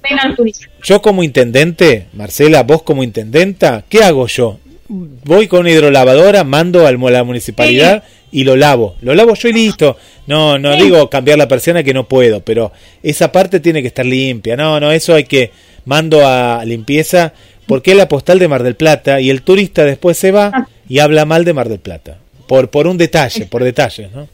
[1.03, 4.61] como intendente, Marcela, vos como intendenta, ¿qué hago yo?
[4.89, 8.97] Voy con una hidrolavadora, mando al- a la municipalidad y lo lavo.
[9.03, 9.97] Lo lavo yo y listo.
[10.27, 10.83] No, no Sí.
[10.83, 12.73] digo cambiar la persiana que no puedo, pero
[13.03, 14.57] esa parte tiene que estar limpia.
[14.57, 15.53] No, no, eso hay que
[15.85, 17.33] mando a limpieza
[17.67, 20.99] porque es la postal de Mar del Plata y el turista después se va y
[20.99, 22.19] habla mal de Mar del Plata.
[22.49, 24.27] Por, por un detalle, por detalles, ¿no?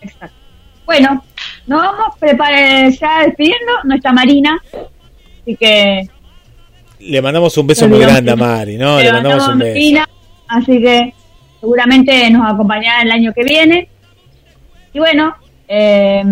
[0.00, 0.36] Exacto.
[0.86, 1.24] Bueno,
[1.66, 3.72] nos vamos prepare- ya despidiendo.
[3.84, 4.60] No está Marina.
[5.42, 6.08] Así que
[7.00, 9.00] Le mandamos un beso muy grande a Mari, ¿no?
[9.00, 10.04] Le, mandamos, un beso.
[10.48, 11.14] así que
[11.62, 13.88] seguramente nos acompañará el año que viene.
[14.92, 15.34] Y bueno,
[15.68, 16.22] eh,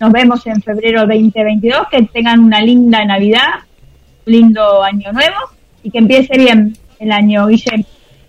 [0.00, 1.86] nos vemos en febrero 2022.
[1.90, 3.60] Que tengan una linda Navidad,
[4.26, 5.36] un lindo año nuevo
[5.84, 7.84] y que empiece bien el año, Guillermo.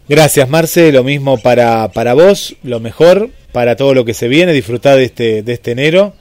[0.08, 0.92] Gracias, Marce.
[0.92, 4.54] Lo mismo para, para vos, lo mejor para todo lo que se viene.
[4.54, 6.14] Disfrutar de este, de este enero.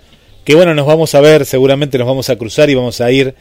[0.44, 3.34] Que bueno, nos vamos a ver, seguramente nos vamos a cruzar y vamos a ir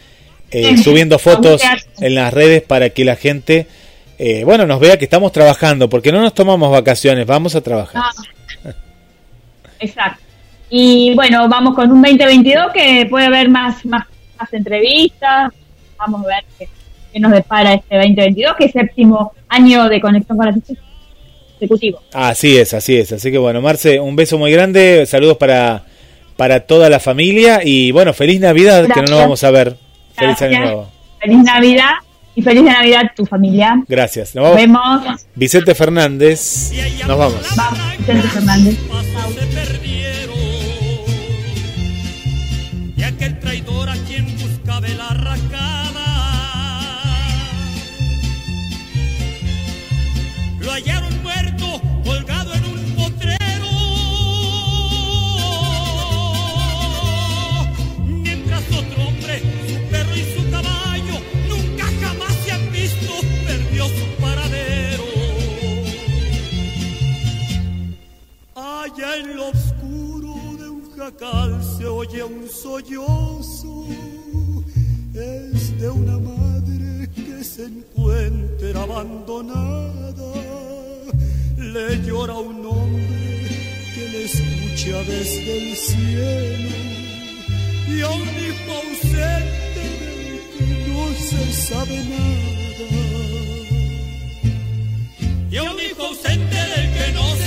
[0.52, 1.62] eh, subiendo fotos
[2.02, 3.68] en las redes para que la gente,
[4.18, 8.02] eh, bueno, nos vea que estamos trabajando, porque no nos tomamos vacaciones, vamos a trabajar.
[8.04, 8.72] Ah.
[9.80, 10.24] Exacto.
[10.70, 14.06] Y bueno, vamos con un 2022 que puede haber más, más,
[14.40, 15.54] más entrevistas.
[15.98, 20.48] Vamos a ver qué, nos depara este 2022, que es séptimo año de conexión con
[20.48, 22.02] la consecutivo.
[22.14, 23.12] Así es, así es.
[23.12, 25.84] Así que bueno, Marce, un beso muy grande, saludos para,
[26.36, 29.78] para toda la familia y bueno, feliz Navidad, que no nos vamos a ver.
[30.14, 30.88] Feliz año nuevo.
[31.20, 31.94] Feliz Navidad
[32.38, 33.84] y feliz Navidad tu familia.
[33.88, 34.36] Gracias.
[34.36, 35.02] Nos, vemos.
[35.34, 36.72] Vicente Fernández.
[37.08, 37.42] Nos vamos.
[37.56, 38.78] Vamos, Vicente Fernández.
[71.08, 73.86] Jacal se oye un sollozo.
[75.14, 80.34] Es de una madre que se encuentra abandonada.
[81.58, 83.50] Le llora un hombre
[83.94, 86.76] que le escucha desde el cielo.
[87.94, 92.88] Y a un hijo ausente del que no se sabe nada.
[95.52, 97.47] Y a un hijo ausente del que no se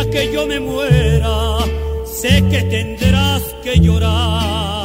[0.00, 1.58] que yo me muera,
[2.06, 4.81] sé que tendrás que llorar.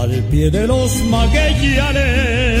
[0.00, 2.60] al pie de los maguellares,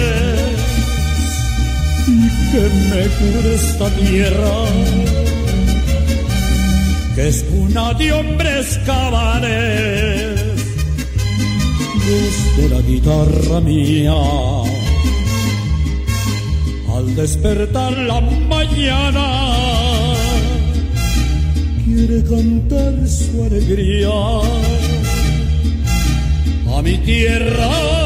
[2.08, 4.64] y que me cure esta tierra,
[7.14, 10.40] que es una de hombres cabanes,
[12.08, 14.14] desde la guitarra mía.
[16.96, 19.89] Al despertar la mañana
[22.10, 24.10] oír cantar su alegría
[26.76, 27.99] a mi tierra.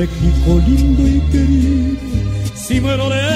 [0.00, 2.00] México lindo y querido,
[2.54, 3.29] si muero lejos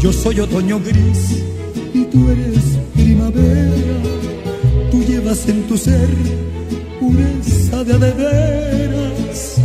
[0.00, 1.42] Yo soy otoño gris
[1.92, 3.72] y tú eres primavera.
[4.92, 6.08] Tú llevas en tu ser
[7.00, 9.56] pureza de veras.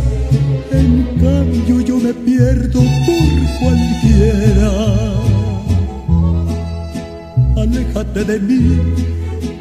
[0.72, 3.28] En cambio yo me pierdo por
[3.60, 5.12] cualquiera.
[7.56, 8.80] Aléjate de mí,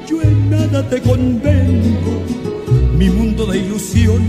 [0.10, 2.24] yo en nada te convengo
[2.98, 4.28] mi mundo de ilusión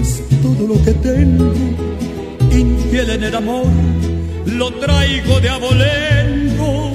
[0.00, 1.52] es todo lo que tengo.
[2.50, 3.66] Infiel en el amor,
[4.46, 6.92] lo traigo de abolengo,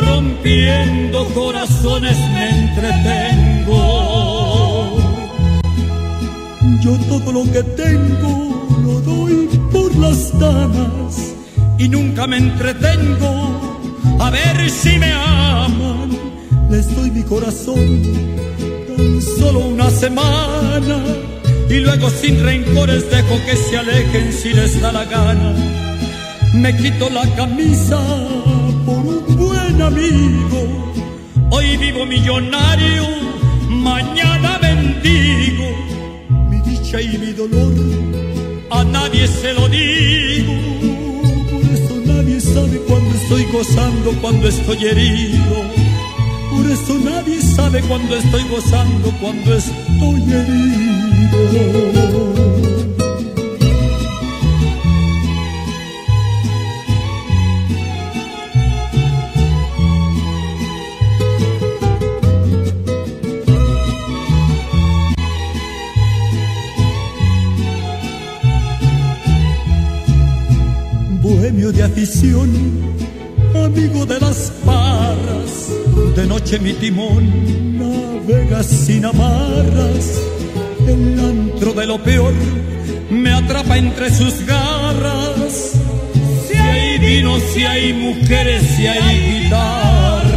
[0.00, 4.16] rompiendo corazones me entretengo.
[6.80, 11.34] Yo todo lo que tengo lo doy por las damas
[11.78, 13.80] y nunca me entretengo
[14.20, 16.10] a ver si me aman
[16.70, 18.45] les doy mi corazón
[19.38, 21.02] solo una semana
[21.68, 25.54] y luego sin rencores dejo que se alejen si les da la gana.
[26.54, 28.00] Me quito la camisa
[28.84, 30.94] por un buen amigo.
[31.50, 33.04] Hoy vivo millonario,
[33.68, 35.66] mañana bendigo.
[36.50, 37.74] Mi dicha y mi dolor
[38.70, 40.54] a nadie se lo digo.
[41.50, 45.85] Por eso nadie sabe cuando estoy gozando, cuando estoy herido
[46.56, 51.76] por eso nadie sabe cuando estoy gozando, cuando estoy herido.
[71.22, 72.48] bohemio de afición,
[73.64, 74.52] amigo de las
[76.16, 77.24] de noche mi timón
[77.78, 80.18] navega sin amarras.
[80.88, 82.32] El antro de lo peor
[83.10, 85.72] me atrapa entre sus garras.
[86.48, 90.36] Si hay vino, si hay mujeres, si hay guitarras.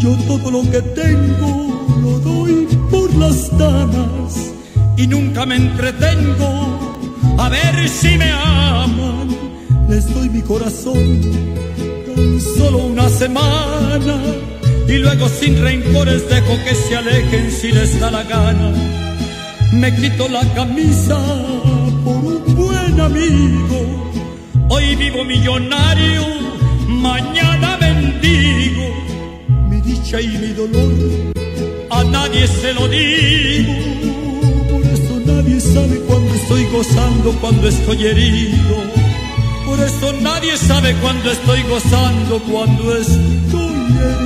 [0.00, 1.52] Yo todo lo que tengo
[2.00, 4.52] lo doy por las damas
[4.96, 6.96] y nunca me entretengo
[7.38, 9.28] a ver si me aman.
[9.86, 11.69] Les doy mi corazón
[12.56, 14.16] solo una semana
[14.88, 18.72] y luego sin rencores dejo que se alejen si les da la gana.
[19.72, 21.18] Me quito la camisa
[22.04, 24.12] por un buen amigo.
[24.68, 26.22] Hoy vivo millonario,
[26.88, 28.84] mañana bendigo.
[29.68, 30.92] Mi dicha y mi dolor
[31.90, 33.74] a nadie se lo digo.
[34.70, 38.89] Por eso nadie sabe cuando estoy gozando, cuando estoy herido
[40.22, 44.19] nadie sabe cuando estoy gozando, cuando estoy.